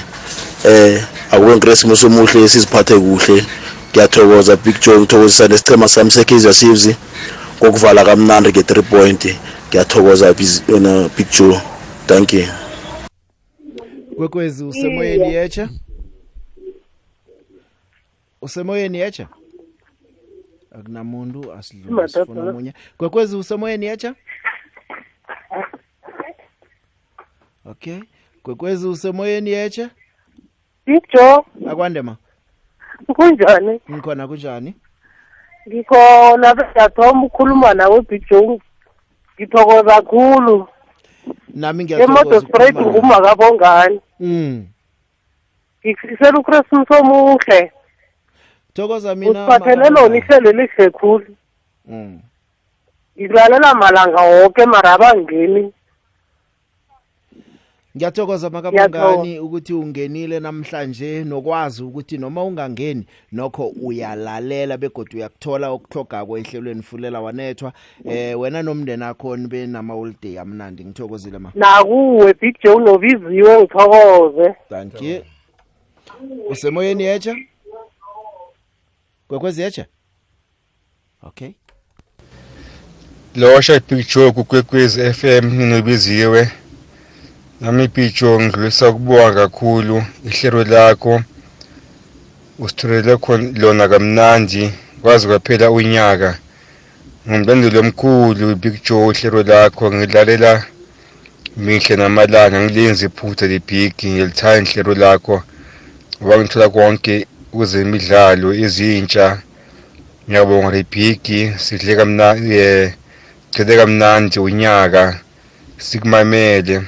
eh 0.64 1.02
akube 1.30 1.61
Christmas 1.61 2.04
omuhle 2.04 2.48
siziphathe 2.48 2.94
kuhle. 2.94 3.44
Ngiyathokoza 3.90 4.57
Big 4.57 4.80
Joe 4.80 4.98
ngithokozisa 4.98 5.48
nesicema 5.48 5.88
sami 5.88 6.11
seKaizer 6.11 6.54
Chiefs 6.54 6.88
ngokuvala 7.62 8.04
kamnandi 8.04 8.48
nge3 8.50 8.82
point. 8.82 9.36
Ngiyathokoza 9.68 10.34
Big 11.16 11.26
Joe 11.38 11.61
thank 12.07 12.32
you. 12.32 12.44
Kwekwezi 14.16 14.64
usemoyeni 14.64 15.34
yecha 15.34 15.68
usemoyeni 18.47 18.99
yecha 18.99 19.28
akunamuntu 20.78 21.53
asidlula 21.53 22.09
sifuna 22.09 22.40
omunye 22.42 22.72
kwekwezi 22.99 23.36
usemoyeni 23.36 23.86
yecha 23.86 24.14
okay. 27.64 27.99
Kwekwezi 28.42 28.88
usemoyeni 28.88 29.51
yecha 29.51 29.90
Ijo, 30.86 31.44
akwande 31.70 32.03
ma 32.03 32.16
kunjani? 33.07 33.80
ngikhona 33.90 34.28
kunjani 34.28 34.74
Ngikhona 35.68 36.55
bengiyathoma 36.55 37.22
ukukhuluma 37.26 37.74
nawe 37.74 38.01
Bijo. 38.01 38.61
Ngithokoza 39.34 39.82
kakhulu. 39.82 40.68
nami 41.55 41.92
emoto 41.92 42.40
sprite 42.40 42.72
ngiyathokoza 42.72 42.99
ngumakabongani 42.99 44.01
mm. 44.20 44.66
Ngikufisela 45.80 46.38
uchristmas 46.38 46.90
omuhle. 46.90 47.72
Thokoza 48.76 49.14
mina 49.14 49.30
usiphathele 49.30 49.90
lona 49.90 50.16
ihlelo 50.16 50.50
elihle 50.50 50.90
khulu. 50.90 51.36
Mm. 51.86 52.20
Ngikulalela 53.18 53.74
malanga 53.74 54.22
woke 54.22 54.66
mara 54.66 54.92
abangeni. 54.92 55.72
Ngiyathokoza 57.96 58.50
makabongani 58.50 59.38
ukuthi 59.40 59.72
ungenile 59.72 60.40
namhlanje 60.40 61.24
nokwazi 61.24 61.82
ukuthi 61.82 62.18
noma 62.18 62.44
ungangeni 62.44 63.06
nokho 63.32 63.72
uyalalela 63.82 64.76
begodwa 64.76 65.14
uyakuthola 65.14 65.68
okuhlogako 65.70 66.38
ehlelweni 66.38 66.82
fulela 66.82 67.20
wanethwa. 67.20 67.72
Eh 68.04 68.40
wena 68.40 68.62
nomndeni 68.62 69.02
wakho 69.02 69.36
nibe 69.36 69.66
nama 69.66 69.94
holiday 69.94 70.38
amnandi 70.40 70.84
ngithokozile 70.84 71.38
ma. 71.38 71.52
Nakuwe 71.54 72.34
big 72.34 72.56
joe 72.64 72.76
nobiziwe 72.76 73.60
ngithokoze. 73.60 74.54
Thank 74.68 75.02
you. 75.02 75.22
Usemoyeni 76.48 77.04
yecha 77.04 77.36
Kwekwezi 79.28 79.62
yecha 79.62 79.84
Okay 81.22 81.52
losha 83.36 83.74
ipicture 83.76 84.32
kukwekwezi 84.32 85.12
FM 85.12 85.44
ninobiziwe 85.56 86.50
nami 87.60 87.84
ipicture 87.84 88.44
ngidlulisa 88.44 88.92
kubonga 88.92 89.34
kakhulu 89.34 90.04
ihlelo 90.24 90.64
lakho. 90.64 91.22
Usithulele 92.58 93.18
lona 93.54 93.88
kamnandi 93.88 94.72
kwazi 95.02 95.26
kwaphela 95.26 95.70
unyaka. 95.70 96.38
Ngumlandeli 97.28 97.78
omkhulu 97.78 98.56
Big 98.56 98.74
Joe 98.84 99.12
ihlelo 99.12 99.42
lakho 99.42 99.92
ngidlalela 99.92 100.66
mihle 101.56 101.96
namalanga 101.96 102.60
ngilenze 102.60 103.06
iphutha 103.06 103.46
lebig 103.46 103.94
ngilithanda 104.04 104.70
ihlelo 104.70 104.94
lakho. 104.94 105.42
Ngoba 106.20 106.38
ngithola 106.38 106.68
konke 106.68 107.26
kwezemidlalo 107.57 108.48
ezintsha. 108.64 109.26
Ngiyabonga 110.28 110.70
lebig 110.76 111.24
sidle 111.64 111.92
kamnandi 111.98 112.50
eh 112.68 112.92
Gcede 113.57 113.76
kamnandi 113.76 114.38
unyaka. 114.40 115.20
Sikumamele. 115.78 116.82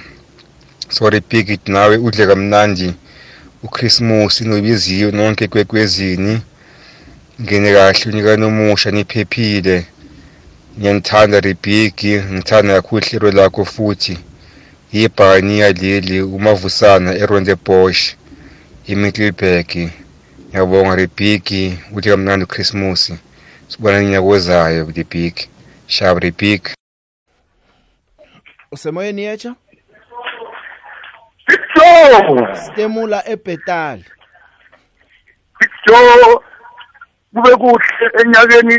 Sorry 0.88 1.20
big 1.30 1.60
nawe 1.66 1.96
udle 1.96 2.26
kamnandi 2.26 2.94
uChristmas 3.62 4.40
nobiziwe 4.40 5.10
nonke 5.12 5.48
kwekwezini. 5.48 6.40
Ngene 7.40 7.72
kahle 7.72 8.04
unika 8.10 8.36
nomusha 8.36 8.90
niphephile. 8.90 9.86
Ngiyanithanda 10.78 11.40
ribhigi 11.40 12.12
ngithanda 12.32 12.74
kakhulu 12.74 13.02
ihlelo 13.06 13.30
lakho 13.30 13.64
futhi. 13.64 14.18
Yibhani 14.92 15.58
yaleli 15.62 16.22
umavusana 16.22 17.10
eronde 17.22 17.54
bosch 17.66 18.02
eMiddelburg. 18.90 19.70
Ngiyabonga 20.48 20.96
ribhigi 20.96 21.78
udle 21.94 22.10
kamnandi 22.10 22.44
uChristmas 22.44 23.02
sibona 23.68 24.00
nginyakozayo 24.00 24.82
ribhigi 24.96 25.44
shaba 25.86 26.20
ribhigi 26.20 26.72
Usemoyeni 28.72 29.22
yecha 29.22 29.54
Joe 31.74 32.56
Stemula 32.56 33.18
ebhetali 33.28 34.04
Joe 35.86 36.40
kube 37.34 37.56
kuhle 37.56 38.06
enyakeni 38.20 38.76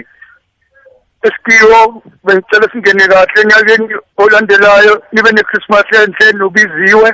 esikiwo 1.27 2.01
bengicela 2.25 2.67
singene 2.71 3.07
kahle 3.07 3.41
enyakeni 3.41 3.95
olandelayo 4.17 5.03
nibe 5.11 5.31
ne-Christmas 5.31 5.85
enhle 5.93 6.31
nobiziwe. 6.31 7.09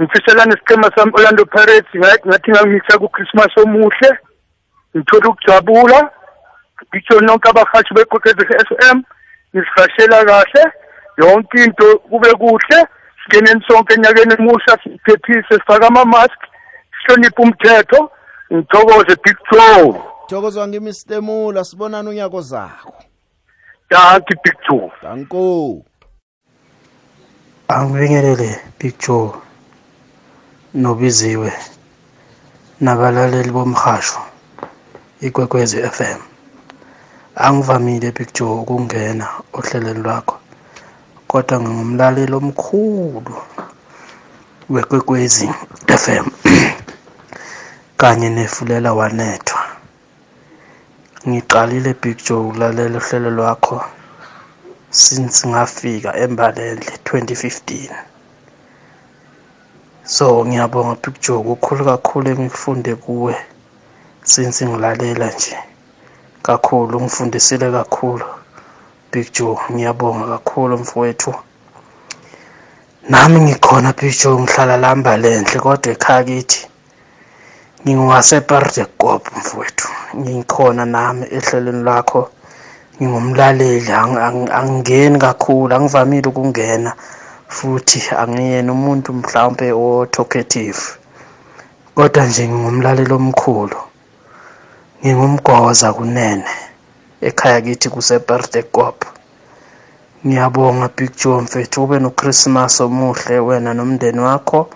Ngifisela 0.00 0.44
nesiqhema 0.44 0.90
sami 0.96 1.12
Orlando 1.14 1.44
Pirates 1.44 1.94
ngathi 2.26 2.50
ngangisa 2.50 2.98
ku-Christmas 2.98 3.52
omuhle 3.62 4.10
ngithola 4.96 5.28
ukujabula 5.28 6.10
ngitsho 6.88 7.20
nonke 7.20 7.48
abahashi 7.48 7.94
bekwekwezi 7.94 8.44
FM 8.68 8.98
ngisihashela 9.54 10.24
kahle 10.24 10.62
yonke 11.18 11.64
into 11.64 11.98
kube 11.98 12.30
kuhle 12.40 12.78
singeneni 13.20 13.64
sonke 13.68 13.94
enyakeni 13.94 14.34
emusha 14.38 14.78
siphephise 14.82 15.54
sifake 15.54 15.86
ama-mask 15.86 16.40
sihloniphe 16.98 17.42
umthetho 17.42 18.10
ngithokoze 18.52 19.16
big 19.24 19.38
joe. 19.52 20.00
Thokozwa 20.26 20.68
ngimi 20.68 20.92
Stemula 20.92 21.64
sibonana 21.64 22.10
unyako 22.10 22.40
zakho. 22.40 22.94
Danki 23.90 24.34
big 24.44 24.56
joe. 24.68 24.92
Danko. 25.02 25.84
Angibingelele 27.68 28.60
Big 28.78 28.98
Joe. 28.98 29.32
Nobiziwe 30.82 31.52
nabalaleli 32.80 33.50
bomhasho 33.56 34.20
ikwekwezi 35.26 35.76
FM 35.96 36.20
angivamile 37.44 38.08
Big 38.16 38.30
Joe 38.36 38.60
ukungena 38.62 39.26
ohlelweni 39.56 40.02
lwakho 40.04 40.36
kodwa 41.28 41.60
ngingumlaleli 41.60 42.34
omkhulu 42.40 43.34
wekwekwezi 44.72 45.48
FM 46.02 46.26
kanye 48.00 48.28
nefulela 48.30 48.90
wanethwa. 48.98 49.62
Ngiqalile 51.28 51.94
Big 52.02 52.18
Joe 52.26 52.46
ukulalela 52.46 52.98
uhlelo 52.98 53.30
lwakho 53.30 53.76
since 54.90 55.48
ngafika 55.48 56.10
embalendle 56.24 56.92
2015 57.04 58.13
so 60.04 60.44
ngiyabonga 60.44 60.94
Big 61.02 61.20
Joe 61.20 61.42
kukhulu 61.42 61.84
kakhulu 61.84 62.30
engikufunde 62.30 62.94
kuwe 62.94 63.34
since 64.22 64.66
ngilalela 64.66 65.30
nje. 65.32 65.56
Kakhulu 66.42 67.00
ngifundisile 67.00 67.70
kakhulu 67.72 68.24
Big 69.12 69.32
Joe 69.32 69.58
ngiyabonga 69.72 70.26
kakhulu 70.26 70.78
mfowethu. 70.78 71.34
Nami 73.08 73.40
ngikhona 73.40 73.92
Big 73.92 74.14
Joe 74.20 74.40
ngihlala 74.40 74.76
lamba 74.76 75.16
lenhle 75.16 75.60
kodwa 75.60 75.92
ekhaya 75.92 76.24
kithi 76.24 76.66
ngingasePerdekop 77.86 79.22
mfowethu. 79.36 79.88
Ngikhona 80.16 80.84
nami 80.84 81.26
ehlelweni 81.30 81.82
lakho 81.84 82.30
ngingumlaleli 83.00 83.92
ang- 83.92 84.18
ang- 84.26 84.50
angingeni 84.52 85.18
kakhulu 85.18 85.74
angivamile 85.74 86.28
ukungena. 86.28 86.92
Futhi 87.48 88.02
angiyena 88.16 88.72
umuntu 88.72 89.12
mhlawumbe 89.12 89.72
o 89.72 90.06
talkative 90.06 90.80
kodwa 91.94 92.24
nje 92.26 92.48
ngingumlaleli 92.48 93.12
omkhulu 93.12 93.78
ngingumgoza 95.00 95.92
kunene. 95.92 96.44
Ekhaya 97.20 97.60
kithi 97.60 97.88
kusePerdekop 97.88 99.04
ngiyabonga 100.26 100.88
Big 100.96 101.10
Joe 101.16 101.40
mfethu 101.42 101.84
ube 101.84 101.98
noChristmas 101.98 102.80
omuhle 102.80 103.38
wena 103.38 103.74
nomndeni 103.74 104.20
wakho 104.20 104.68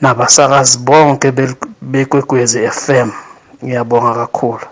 nabasakazi 0.00 0.78
bonke 0.78 1.30
bel- 1.30 1.68
bekwekwezi 1.82 2.68
FM 2.70 3.10
ngiyabonga 3.64 4.14
kakhulu. 4.14 4.66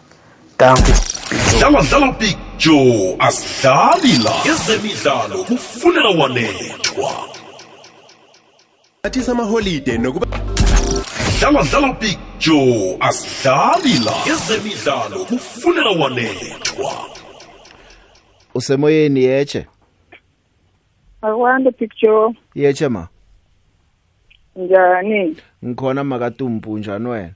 Thank 0.58 0.88
you. 0.88 1.11
Dlala 1.32 1.82
dlala 1.82 2.12
big 2.12 2.36
joe 2.58 3.16
asidlali 3.18 4.12
la 4.24 4.52
ezemidlalo 4.52 5.44
kufunela 5.44 6.08
wanethwa. 6.08 7.12
Athi 9.02 9.22
samaholide 9.22 9.98
nokuba 9.98 10.26
dlala 11.40 11.62
dlala 11.62 11.92
big 11.92 12.18
joe 12.38 12.96
asidlali 13.00 13.98
la 14.04 14.32
ezemidlalo 14.32 15.24
kufunela 15.24 15.90
wanethwa. 15.90 16.92
Usemoyeni 18.54 19.22
yeche 19.24 19.66
akwande 21.22 21.70
picture. 21.70 22.34
Yeche 22.54 22.88
ma. 22.88 23.08
Njani? 24.56 25.36
Ngikhona 25.64 26.04
makatumpu 26.04 26.78
njani 26.78 27.08
wena? 27.08 27.34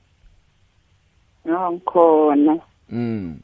Ngikhona. 1.47 2.59
Mm 2.89 3.39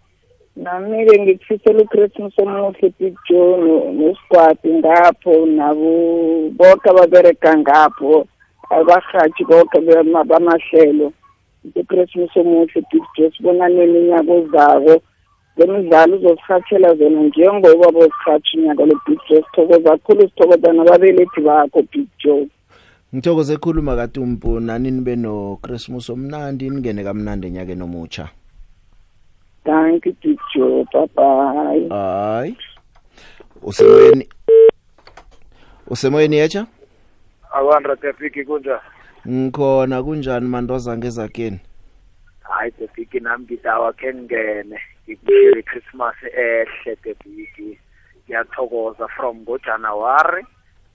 nami-ke 0.56 1.22
ngikufisela 1.22 1.82
uchristmas 1.84 2.40
omuhle 2.40 2.90
picture 2.90 3.58
nosigwadi 3.98 4.70
ngapho 4.74 5.46
nabo 5.46 5.90
bonke 6.58 6.90
ababereka 6.90 7.58
ngapho 7.58 8.28
abahatshi 8.70 9.44
bonke 9.46 9.80
bema- 9.82 10.24
bamahlelo 10.24 11.12
uchristmas 11.76 12.38
omuhle 12.38 12.82
picture 12.92 13.32
sibonaneni 13.38 13.98
unyaka 13.98 14.32
ozako 14.34 15.02
zemidlalo 15.58 16.16
uzosihatshela 16.18 16.96
zona 16.96 17.22
njengoba 17.24 17.92
bosihatsha 17.92 18.58
unyaka 18.58 18.86
lo 18.86 18.96
picture 19.06 19.44
sithokoza 19.44 19.90
kakhulu 19.90 20.22
sithokoza 20.22 20.74
nababelethi 20.74 21.42
bakho 21.42 21.84
picture 21.84 22.48
Ngithokoze 23.16 23.58
khuluma 23.58 23.96
kaTumpu 23.96 24.60
nani 24.60 24.92
nibe 24.92 25.16
no 25.16 25.58
Christmas 25.62 26.10
omnandi 26.10 26.70
ningene 26.70 27.04
kamnandi 27.04 27.48
enyakeni 27.48 27.84
omutsha. 27.84 28.30
Thank 29.66 30.06
you 30.06 30.14
picture 30.14 30.86
bye 30.94 31.08
bye 31.16 31.90
Hayi. 31.90 32.58
Usemoyeni 33.62 34.30
usemoyeni 35.88 36.36
yetsha 36.36 36.68
Awandra 37.54 37.96
Tepiki 37.96 38.46
kunjani? 38.46 38.80
ngikhona 39.28 40.04
kunjani 40.04 40.48
mandoza 40.48 40.98
ngezakeni 40.98 41.60
Hayi 42.44 42.72
Tepiki 42.72 43.20
nami 43.20 43.44
ngidawa 43.46 43.94
ke 43.94 44.14
ngene. 44.14 44.80
Ngikushiri 45.08 45.64
Christmas 45.64 46.16
ehle 46.24 46.96
Tepiki. 47.04 47.80
Ngiyathokoza 48.28 49.08
from 49.08 49.38
ngoJanuary 49.42 50.46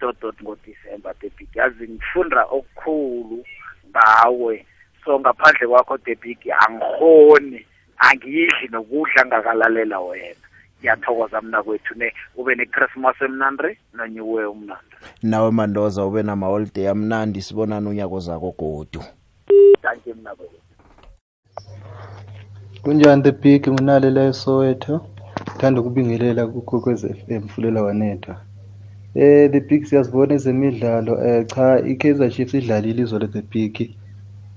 dot 0.00 0.20
dot 0.20 0.36
ngoDecember 0.42 1.14
Tepiki. 1.20 1.58
Yazi 1.58 1.88
ngifunda 1.88 2.44
okukhulu 2.44 3.44
ngawe. 3.90 4.66
So 5.04 5.20
ngaphandle 5.20 5.66
kwakho 5.68 5.98
Tepiki 5.98 6.52
angihoni. 6.52 7.57
Angiyidli 7.98 8.68
nokudla 8.70 9.26
ngakalalela 9.26 10.00
wena. 10.00 10.44
Ngiyathokoza 10.78 11.40
mina 11.40 11.62
kwethu 11.62 11.94
ne 11.96 12.12
ube 12.36 12.54
ne 12.54 12.66
Christmas 12.66 13.16
emnandi 13.20 13.78
no 13.94 14.06
New 14.06 14.38
Year 14.38 14.48
umnandi. 14.48 14.94
nawe 15.22 15.50
mandoza 15.50 16.06
ube 16.06 16.22
nama-holiday 16.22 16.88
amnandi 16.88 17.42
sibonana 17.42 17.90
unyako 17.90 18.20
zako 18.20 18.54
godu. 18.58 19.02
Thank 19.82 20.06
you 20.06 20.14
mina 20.14 20.34
kwethu. 20.34 20.60
kunjani 22.82 23.22
the 23.22 23.32
big? 23.32 23.68
Ngunale 23.68 24.28
eSoweto. 24.28 25.06
Ngithanda 25.50 25.80
ukubingelela 25.80 26.46
kukhokwez 26.46 27.06
FM 27.06 27.48
fulela 27.48 27.82
wanethwa 27.82 28.36
eh 29.14 29.50
the 29.50 29.60
big 29.60 29.84
siyazibona 29.84 30.34
ezemidlalo. 30.34 31.24
Eh 31.26 31.46
cha 31.46 31.80
iKaizer 31.80 32.30
Chiefs 32.30 32.54
idlalile 32.54 33.02
izolo 33.02 33.26
the 33.26 33.42
big. 33.42 33.96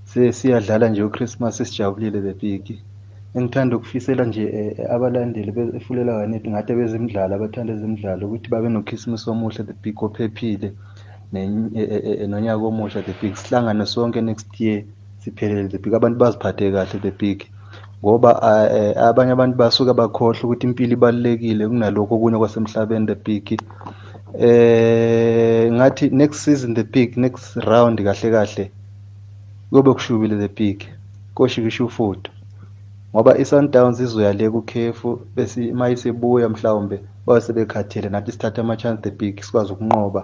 Sesiyadlala 0.03 0.89
nje 0.89 1.03
uChristmas 1.03 1.57
sijabulile 1.57 2.21
the 2.21 2.33
big. 2.33 2.79
Engithanda 3.35 3.75
ukufisela 3.77 4.23
nje 4.25 4.43
eh, 4.43 4.91
abalandeli 4.91 5.51
befulela 5.51 6.15
wanethwa 6.15 6.51
ngathi 6.51 6.73
bezemidlalo 6.73 7.35
abathanda 7.35 7.73
ezemidlalo 7.73 8.27
ukuthi 8.27 8.49
babe 8.49 8.69
noChristmas 8.69 9.27
omuhle 9.27 9.63
the 9.63 9.73
big 9.83 10.03
ophephile 10.03 10.69
ne- 11.31 11.69
eh, 11.75 11.87
eh, 11.91 12.21
eh, 12.21 12.29
nonyaka 12.29 12.63
omusha 12.65 13.01
the 13.01 13.13
big 13.21 13.35
sihlangane 13.35 13.85
sonke 13.85 14.21
next 14.21 14.59
year 14.59 14.83
siphelele 15.23 15.69
the 15.69 15.77
big 15.77 15.93
abantu 15.93 16.19
baziphathe 16.19 16.71
kahle 16.71 16.99
the 17.01 17.11
big. 17.11 17.45
Ngoba 18.03 18.41
ah, 18.41 18.67
eh, 18.77 18.97
abanye 18.97 19.31
abantu 19.31 19.57
basuka 19.57 19.93
bakhohlwa 19.93 20.43
ukuthi 20.43 20.67
impilo 20.67 20.93
ibalulekile 20.93 21.67
kunalokho 21.67 22.15
okunye 22.15 22.37
kwasemhlabeni 22.37 23.07
the 23.07 23.15
big. 23.15 23.45
Eh 24.39 25.71
ngathi 25.71 26.09
next 26.09 26.39
season 26.43 26.73
the 26.73 26.83
big 26.83 27.17
next 27.17 27.55
round 27.55 28.03
kahle 28.03 28.31
kahle 28.31 28.71
kube 29.71 29.93
kushubile 29.93 30.35
the 30.37 30.47
big. 30.47 30.83
Koshikisha 31.35 31.83
ufudo 31.83 32.29
ngoba 33.13 33.37
i-Sundowns 33.37 33.99
izoya 33.99 34.33
le 34.33 34.49
kukhefu 34.49 35.09
bese 35.35 35.71
mayisebuya 35.71 36.49
mhlawumbe 36.49 36.97
babe 37.25 37.41
sebekhathele 37.41 38.09
nathi 38.09 38.31
sithathe 38.31 38.61
ama-chance 38.61 39.01
the 39.01 39.11
big 39.11 39.41
sikwazi 39.43 39.73
ukunqoba 39.73 40.21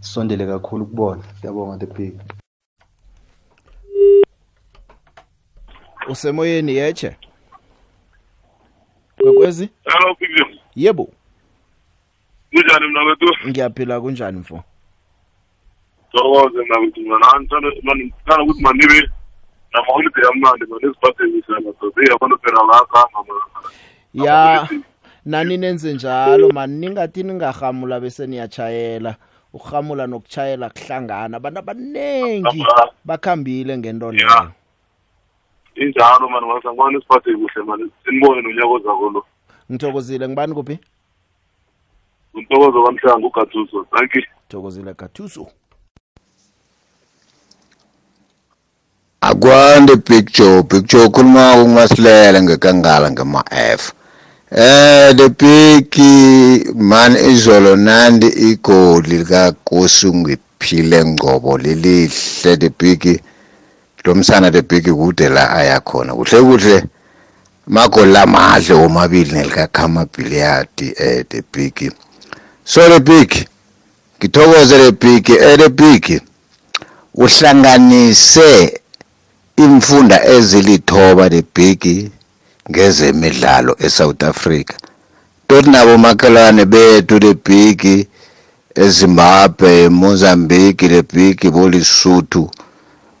sisondele 0.00 0.46
kakhulu 0.46 0.86
kubona. 0.86 1.22
Siyabonga 1.40 1.78
the 1.78 1.86
big 1.86 2.14
usemoyeni 6.08 6.76
yeche 6.76 7.16
kwekwezi? 9.16 9.68
Hello 9.84 10.16
Bigjo. 10.20 10.46
yebo. 10.76 11.12
Kunjani 12.50 12.86
mina 12.86 13.04
kwethu? 13.04 13.48
ngiyaphila 13.48 14.00
kunjani 14.00 14.38
mfo? 14.38 14.62
Thokoze 16.12 16.58
mina 16.58 16.76
kwethu 16.76 17.00
mina 17.00 17.40
ngithanda 17.40 17.70
ngithanda 17.96 18.42
ukuthi 18.44 18.62
manibe 18.62 19.10
nama-holiday 19.74 20.24
amnandi 20.30 20.66
mani 20.66 20.84
eziphathelisana 20.86 21.72
phela 22.42 22.64
ya 24.14 24.68
nani 25.24 25.56
nenze 25.56 25.92
njalo 25.92 26.48
mani 26.48 26.76
ningathi 26.80 27.22
ningahamula 27.22 28.00
bese 28.00 28.26
ukuhamula 29.54 30.06
nokutshayela 30.06 30.70
kuhlangana 30.70 31.36
abantu 31.36 31.58
abaningi 31.58 32.66
bakhambile 33.04 33.78
ngento 33.78 34.12
leyo. 34.12 34.50
Injalo 35.74 36.28
mani 36.28 36.46
ngasangibona 36.46 36.98
isiphathe 36.98 37.32
kuhle 37.32 37.62
mani 37.62 37.90
sinibone 38.04 38.42
nonyaka 38.42 38.68
ozako 38.68 39.10
lo 39.10 39.24
ngithokozile 39.70 40.28
ngibani 40.28 40.54
kuphi? 40.54 40.78
Untokozo 42.34 42.82
kamhlanga 42.82 43.26
ugathuso 43.26 43.84
thank 43.92 44.14
you. 44.14 44.22
Thokozile 44.48 44.94
gathuso 44.94 45.46
akwande 49.34 49.96
big 49.96 50.30
joe 50.32 51.06
ukhuluma 51.06 51.56
ngumasilela 51.56 52.42
ngekangala 52.42 53.10
ngema-f 53.10 53.92
eh 54.50 55.16
the 55.16 55.28
big 55.28 55.96
man 56.74 57.16
izolo 57.16 57.76
nandi 57.76 58.26
igoli 58.26 59.18
likakosi 59.18 60.06
ngiphile 60.06 61.04
ngcobo 61.04 61.58
lelihle 61.58 62.56
the 62.56 62.70
big 62.78 63.20
lo 64.04 64.14
msana 64.14 64.50
the 64.50 64.62
big 64.62 64.90
kude 64.90 65.28
la 65.28 65.50
ayakhona 65.50 66.14
kuhle 66.14 66.40
kuhle. 66.40 66.84
Magoli 67.66 68.12
lamahle 68.12 68.74
womabili 68.74 69.32
nelikakhama 69.32 70.06
billiard 70.16 70.68
eh 70.96 71.24
the 71.28 71.42
big 71.52 71.92
so 72.64 72.88
the 72.88 73.00
big 73.00 73.48
ngithokoze 74.18 74.78
the 74.78 74.92
big 74.92 75.30
eh 75.30 75.58
the 75.58 75.68
big 75.68 76.22
uhlanganise 77.14 78.80
imfunda 79.56 80.16
ezilithoba 80.34 81.30
big 81.54 82.10
ngezemidlalo 82.70 83.76
eSouth 83.86 84.22
Africa. 84.22 84.74
Toti 85.48 85.70
nabo 85.70 85.98
makhelwane 85.98 86.64
bethu 86.64 87.34
big 87.44 88.08
eZimbabwe 88.74 89.88
Mozambique 89.88 90.88
the 90.88 91.02
big 91.02 91.38
bolisuthu 91.52 92.50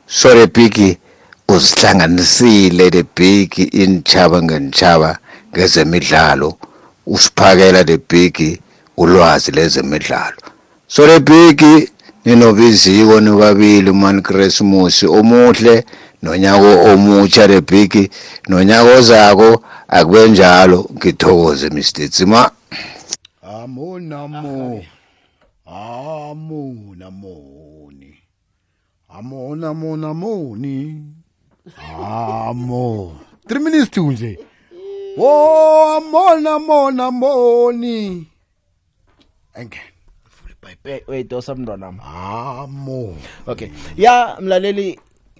so 0.06 0.46
big 0.46 0.98
uzihlanganisile 1.48 2.90
the 2.90 3.04
big 3.16 3.50
inchaba 3.72 4.42
ngenchaba 4.42 5.18
ngezemidlalo 5.52 6.58
usiphakela 7.06 7.84
big 7.84 8.60
ulwazi 8.96 9.50
lezemidlalo. 9.52 10.36
So 10.88 11.20
big 11.20 11.62
ninobiziko 12.24 13.20
nobabili 13.20 13.92
man 13.92 14.22
Christmas 14.22 15.02
omuhle 15.02 15.84
nonyaka 16.24 16.70
omutsha 16.90 17.60
big 17.60 18.10
nonyaka 18.48 18.98
ozako 18.98 19.62
akube 19.88 20.28
njalo. 20.28 20.88
Ngithokoze 20.96 21.70
Mr 21.70 22.08
Tsima 22.08 22.50
amo 23.42 23.98
namo 23.98 24.84
amo 25.66 26.94
namoni. 26.96 28.14
Amo 29.08 29.56
namo 29.56 29.96
namoni. 29.96 31.02
Amo 32.02 33.18
3 33.48 33.58
minutes 33.60 33.90
tu 33.90 34.12
nje. 34.12 34.38
Oh 35.18 35.96
amo 35.96 36.40
namo 36.40 36.90
namoni. 36.90 38.26
Engene 39.54 39.94
wait 41.06 41.28
dosa 41.28 41.54
mntwanami 41.54 42.00
amo 42.04 43.16
okay. 43.46 43.68
Ya 43.96 44.36
mlaleli 44.40 44.98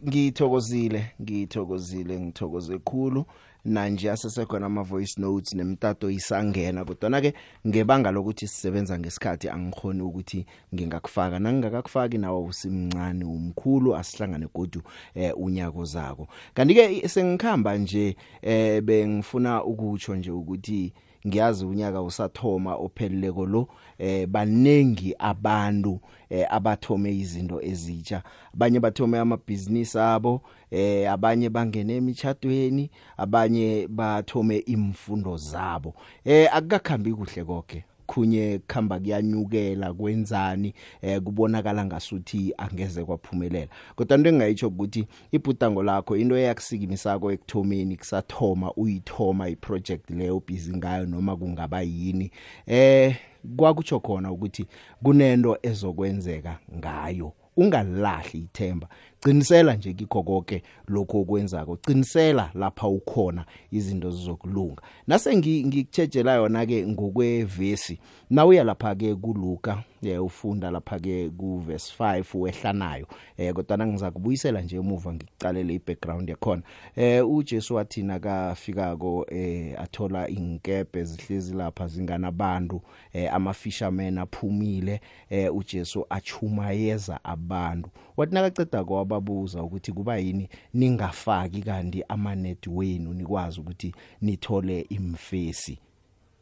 ngithokozile 0.09 1.07
ngithokozile 1.23 2.21
ngithokoze 2.21 2.79
khulu. 2.79 3.25
Nanje 3.65 4.11
asesekhona 4.11 4.67
ama 4.67 4.83
voice 4.83 5.21
notes 5.21 5.55
nemtato 5.55 6.11
isangena 6.11 6.85
kodwa 6.85 7.21
ke 7.21 7.35
ngebanga 7.67 8.11
lokuthi 8.11 8.47
sisebenza 8.47 8.99
ngesikhathi 8.99 9.49
angikhoni 9.49 10.03
ukuthi 10.03 10.47
ngingakufaka. 10.75 11.39
Nangingakakufaki 11.39 12.19
nawe 12.19 12.45
usimncane 12.45 13.25
umkhulu 13.25 13.97
asihlangane 13.97 14.49
godu 14.55 14.83
eh 15.15 15.33
unyako 15.37 15.85
zako. 15.85 16.29
Kanti 16.55 16.75
ke 16.75 17.09
sengikhamba 17.09 17.79
nje 17.79 18.17
eh 18.43 18.83
bengifuna 18.83 19.65
ukutsho 19.65 20.15
nje 20.17 20.31
ukuthi 20.31 20.93
ngiyazi 21.27 21.65
unyaka 21.65 22.03
usathoma 22.03 22.75
opheleleko 22.75 23.47
lo 23.47 23.69
eh 23.99 24.27
banengi 24.27 25.15
abantu 25.19 26.01
eh 26.31 26.47
abathome 26.51 27.17
izinto 27.17 27.63
ezitsha. 27.63 28.23
Abanye 28.55 28.81
bathome 28.81 29.19
amabhizinisi 29.19 29.99
abo 29.99 30.43
eh 30.71 31.13
abanye 31.13 31.51
bangene 31.51 31.97
emithadweni 31.97 32.91
abanye 33.17 33.89
bathome 33.89 34.59
imfundo 34.67 35.37
zabo. 35.37 35.95
Eh 36.25 36.49
akukakhambi 36.53 37.13
kuhle 37.15 37.45
konke 37.45 37.85
khunye 38.07 38.61
khamba 38.67 38.99
kuyanyukela 38.99 39.95
kwenzani 39.95 40.75
eh 41.03 41.21
kubonakala 41.21 41.85
ngasuthi 41.85 42.55
angeze 42.59 43.05
kwaphumelela. 43.05 43.69
Kodwa 43.97 44.17
into 44.17 44.31
engayitsho 44.31 44.69
ukuthi 44.69 45.07
ibhudango 45.33 45.83
lakho 45.83 46.17
into 46.17 46.37
eyakusikimisako 46.37 47.33
ekuthomeni 47.33 47.97
kusathoma 47.97 48.73
uyithoma 48.77 49.49
iproject 49.49 50.11
leyo 50.11 50.43
busy 50.47 50.73
ngayo 50.77 51.07
noma 51.07 51.37
kungaba 51.37 51.83
yini 51.83 52.31
eh 52.67 53.17
kwakutsho 53.57 54.01
khona 54.01 54.33
ukuthi 54.33 54.67
kunento 55.03 55.59
ezokwenzeka 55.63 56.59
ngayo 56.77 57.33
ungalahli 57.57 58.39
ithemba. 58.39 58.89
Qinisela 59.25 59.75
nje 59.75 59.93
kikho 59.93 60.23
konke 60.23 60.63
lokho 60.89 61.21
okwenzako. 61.21 61.77
Qinisela 61.77 62.51
lapha 62.55 62.89
ukhona 62.89 63.45
izinto 63.71 64.11
zizokulunga. 64.11 64.83
Nase 65.07 65.37
ngikutshejela 65.37 66.35
yona 66.35 66.67
ke 66.67 66.87
ngokwevesi. 66.87 67.99
Nawuya 68.31 68.65
lapha 68.65 68.95
ke 68.95 69.15
kuLuka 69.15 69.83
eh 70.03 70.25
ufunda 70.25 70.71
lapha 70.71 70.99
ke 70.99 71.31
ku 71.31 71.59
verse 71.59 71.93
5 71.99 72.25
wehlanayo 72.35 73.07
eh 73.37 73.53
kodwa 73.53 73.87
ngiza 73.87 74.11
kubuyisela 74.11 74.61
nje 74.61 74.77
emuva 74.77 75.13
ngikucalele 75.13 75.75
ibackground 75.75 76.29
yakhona. 76.29 76.63
Eh 76.97 77.29
uJesu 77.29 77.75
wathi 77.75 78.03
nakafikako 78.03 79.27
eh 79.29 79.81
athola 79.81 80.29
inkebe 80.29 81.05
zihlezi 81.05 81.55
lapha 81.55 81.87
zinganabantu 81.87 82.83
eh 83.13 83.35
ama-fishermen 83.35 84.19
aphumile 84.19 85.01
eh 85.31 85.57
uJesu 85.57 86.07
achumayeza 86.11 87.25
abantu. 87.25 87.91
Wathi 88.17 88.35
nakaceda 88.35 88.85
kwababuza 88.85 89.63
ukuthi 89.63 89.93
kuba 89.93 90.17
yini 90.17 90.49
ningafaki 90.75 91.63
kanti 91.63 92.05
amanet 92.09 92.67
wenu 92.67 93.15
nikwazi 93.15 93.61
ukuthi 93.61 93.95
nithole 94.21 94.81
imfesi. 94.81 95.79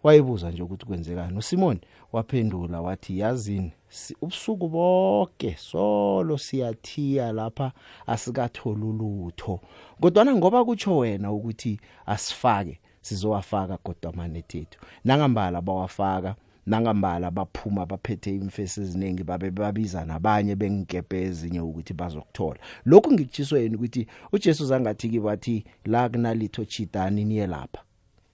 Wayebuza 0.02 0.50
nje 0.50 0.62
ukuthi 0.62 0.86
kwenzekani. 0.86 1.38
uSimon 1.38 1.80
waphendula 2.12 2.80
wathi 2.80 3.18
yazini 3.18 3.72
ubusuku 4.20 4.68
bonke 4.68 5.56
solo 5.58 6.38
siyathiya 6.38 7.32
lapha 7.32 7.72
asikatholi 8.06 8.84
ulutho. 8.84 9.60
Kodwa 10.00 10.26
ngoba 10.26 10.64
kutsho 10.64 10.98
wena 10.98 11.32
ukuthi 11.32 11.80
asifake 12.06 12.80
sizowafaka 13.00 13.76
kodwa 13.76 14.12
amanethethu 14.12 14.78
nangambala 15.04 15.60
bawafaka 15.60 16.34
nangambala 16.66 17.30
baphuma 17.30 17.86
baphethe 17.86 18.30
imfesi 18.36 18.80
eziningi 18.80 19.24
babe 19.24 19.50
babiza 19.50 20.04
nabanye 20.04 20.56
bengekepe 20.56 21.22
ezinye 21.22 21.60
ukuthi 21.60 21.94
bazokuthola. 21.94 22.60
Lokhu 22.84 23.12
ngikutshiso 23.12 23.58
yena 23.58 23.76
ukuthi 23.76 24.06
uJesu 24.32 24.66
zangathi 24.66 25.08
kibathi 25.08 25.64
la 25.84 26.08
kunalitho 26.08 26.64
chitani 26.64 27.24
niye 27.24 27.46
lapha. 27.46 27.82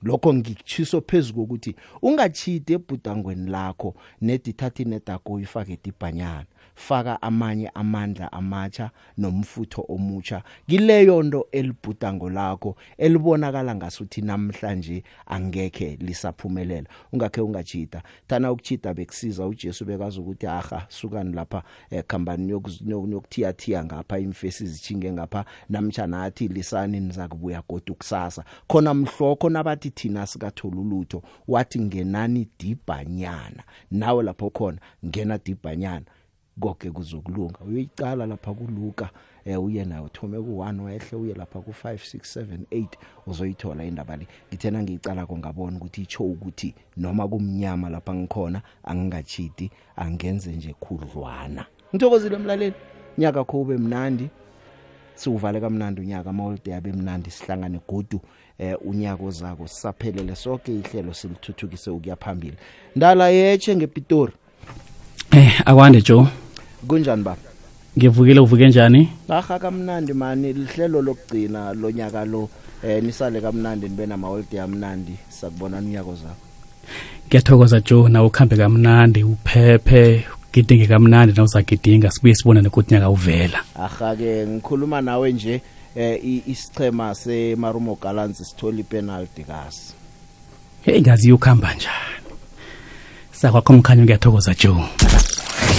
Lokho 0.03 0.35
ngikutshiso 0.35 1.01
phezulu 1.01 1.43
ukuthi 1.43 1.75
ungachide 2.03 2.73
ebhudangweni 2.75 3.51
lakho 3.51 3.95
nedithathi 4.21 4.85
nedako 4.85 5.33
uyifake 5.33 5.79
dibhanyana 5.85 6.47
faka 6.79 7.23
amanye 7.23 7.71
amandla 7.75 8.33
amatsha 8.33 8.91
nomfutho 9.19 9.85
omutsha. 9.89 10.43
Kileyo 10.69 11.23
nto 11.23 11.49
elibhudango 11.53 12.31
lakho 12.31 12.77
elibonakala 12.99 13.75
ngasuthi 13.75 14.23
namhlanje 14.23 15.03
angekhe 15.27 15.97
lisaphumelela. 16.01 16.89
Ungakhe 17.13 17.41
ungachita. 17.41 18.03
Thana 18.27 18.53
ukuchita 18.53 18.95
bekusiza 18.95 19.47
uJesu 19.47 19.85
bekazi 19.85 20.21
ukuthi 20.21 20.47
aha 20.47 20.87
sukani 20.89 21.33
lapha 21.33 21.63
ekhambani 21.91 22.51
yokuthiya 22.87 23.53
thiya 23.53 23.85
ngapha 23.85 24.19
imfesi 24.19 24.67
zichinge 24.67 25.13
ngapha 25.13 25.45
namtjana 25.69 26.23
athi 26.23 26.49
lisani 26.49 27.01
nizakubuya 27.01 27.63
kodwa 27.63 27.97
kusasa. 27.97 28.45
Khona 28.69 28.95
mhlokho 28.95 29.51
nabathi 29.51 29.91
thina 29.91 30.27
sikathola 30.27 30.77
ulutho 30.77 31.23
wathi 31.49 31.81
ngenani 31.81 32.49
dibhanyana. 32.59 33.63
Nawe 33.91 34.23
lapho 34.23 34.51
khona 34.51 34.79
ngena 35.07 35.39
dibhanyana. 35.39 36.07
Konke 36.61 36.91
kuzokulunga. 36.91 37.59
Uyicala 37.67 38.27
lapha 38.27 38.53
kuLuka 38.55 39.11
eh 39.45 39.63
uye 39.63 39.85
nayo 39.85 40.05
uthome 40.05 40.39
ku1 40.39 40.81
wehle 40.81 41.17
uye 41.17 41.35
lapha 41.35 41.59
ku5 41.59 41.95
6 41.95 42.43
7 42.43 42.59
8 42.71 42.87
uzoyithola 43.27 43.85
indaba 43.85 44.17
le. 44.17 44.27
Ngithena 44.49 44.83
ngiyicala 44.83 45.27
kongabona 45.27 45.77
ukuthi 45.77 46.03
icho 46.03 46.25
ukuthi 46.25 46.75
noma 46.97 47.29
kumnyama 47.29 47.91
lapha 47.91 48.15
ngikhona 48.15 48.63
angingachiti 48.85 49.71
angenze 49.97 50.53
nje 50.53 50.75
khudlwana. 50.81 51.67
Ngithokozile 51.95 52.37
emlaleli. 52.37 52.75
Nyaka 53.19 53.45
kho 53.45 53.61
ube 53.61 53.77
mnandi. 53.77 54.29
Siuvale 55.15 55.61
kamnandi 55.61 56.01
unyaka 56.01 56.31
amaholiday 56.31 56.75
abe 56.75 56.93
mnandi 56.93 57.31
sihlangane 57.31 57.81
godu 57.89 58.21
eh 58.59 58.77
unyaka 58.85 59.25
ozako 59.25 59.69
sisaphelele 59.69 60.37
sonke 60.37 60.75
ihlelo 60.75 61.15
silithuthukise 61.15 61.91
ukuya 61.91 62.17
phambili. 62.17 62.57
Ndala 62.97 63.29
yeche 63.29 63.77
ngepitori. 63.77 64.33
Eh 65.33 65.63
akwande 65.67 66.03
Joe. 66.03 66.27
Kunjani 66.87 67.23
baba? 67.23 67.41
Ngivukile 67.99 68.41
uvuke 68.41 68.69
njani? 68.69 69.09
Aha 69.29 69.59
kamnandi 69.59 70.13
mani. 70.13 70.53
Lihlelo 70.53 71.03
lokugcina 71.03 71.73
lonyaka 71.73 72.25
lo 72.25 72.49
eh 72.85 73.03
nisale 73.03 73.41
kamnandi 73.41 73.89
nibe 73.89 74.07
nama 74.07 74.29
holiday 74.29 74.61
amnandi. 74.61 75.13
Sakubona 75.29 75.79
unyaka 75.79 76.15
zakho. 76.15 76.37
Ngiyathokoza 77.29 77.81
Joe. 77.81 78.09
Nawe 78.09 78.27
ukhambe 78.27 78.57
kamnandi 78.57 79.25
uphephe 79.25 80.25
gidinge 80.53 80.87
kamnandi 80.87 81.33
nawuzagidinga 81.33 82.11
sibuye 82.11 82.35
sibona 82.35 82.63
nokuthi 82.63 82.95
nyaka 82.95 83.11
uvela. 83.11 83.65
Aha 83.75 84.17
ke 84.17 84.47
ngikhuluma 84.47 85.01
nawe 85.01 85.33
nje 85.33 85.61
eh 85.97 86.21
isichema 86.49 87.15
seMarumo 87.15 87.99
Gallants 88.03 88.39
sithola 88.39 88.81
ipenalty 88.81 89.45
kasi 89.45 89.93
hey 90.83 91.01
ngazi 91.01 91.33
ukhamba 91.33 91.75
njani? 91.75 92.25
Sakwakho 93.33 93.73
mkhanyo 93.73 94.05
ngiyathokoza 94.05 94.55
Joe. 94.55 94.85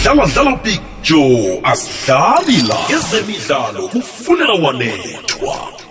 Dlala 0.04 0.26
dlala 0.26 0.56
big 0.64 0.82
joe 1.04 1.60
asidlali 1.64 2.62
la 2.68 2.78
ezemidlalo 2.98 3.88
kufunela 3.88 4.54
wanethwa. 4.54 5.89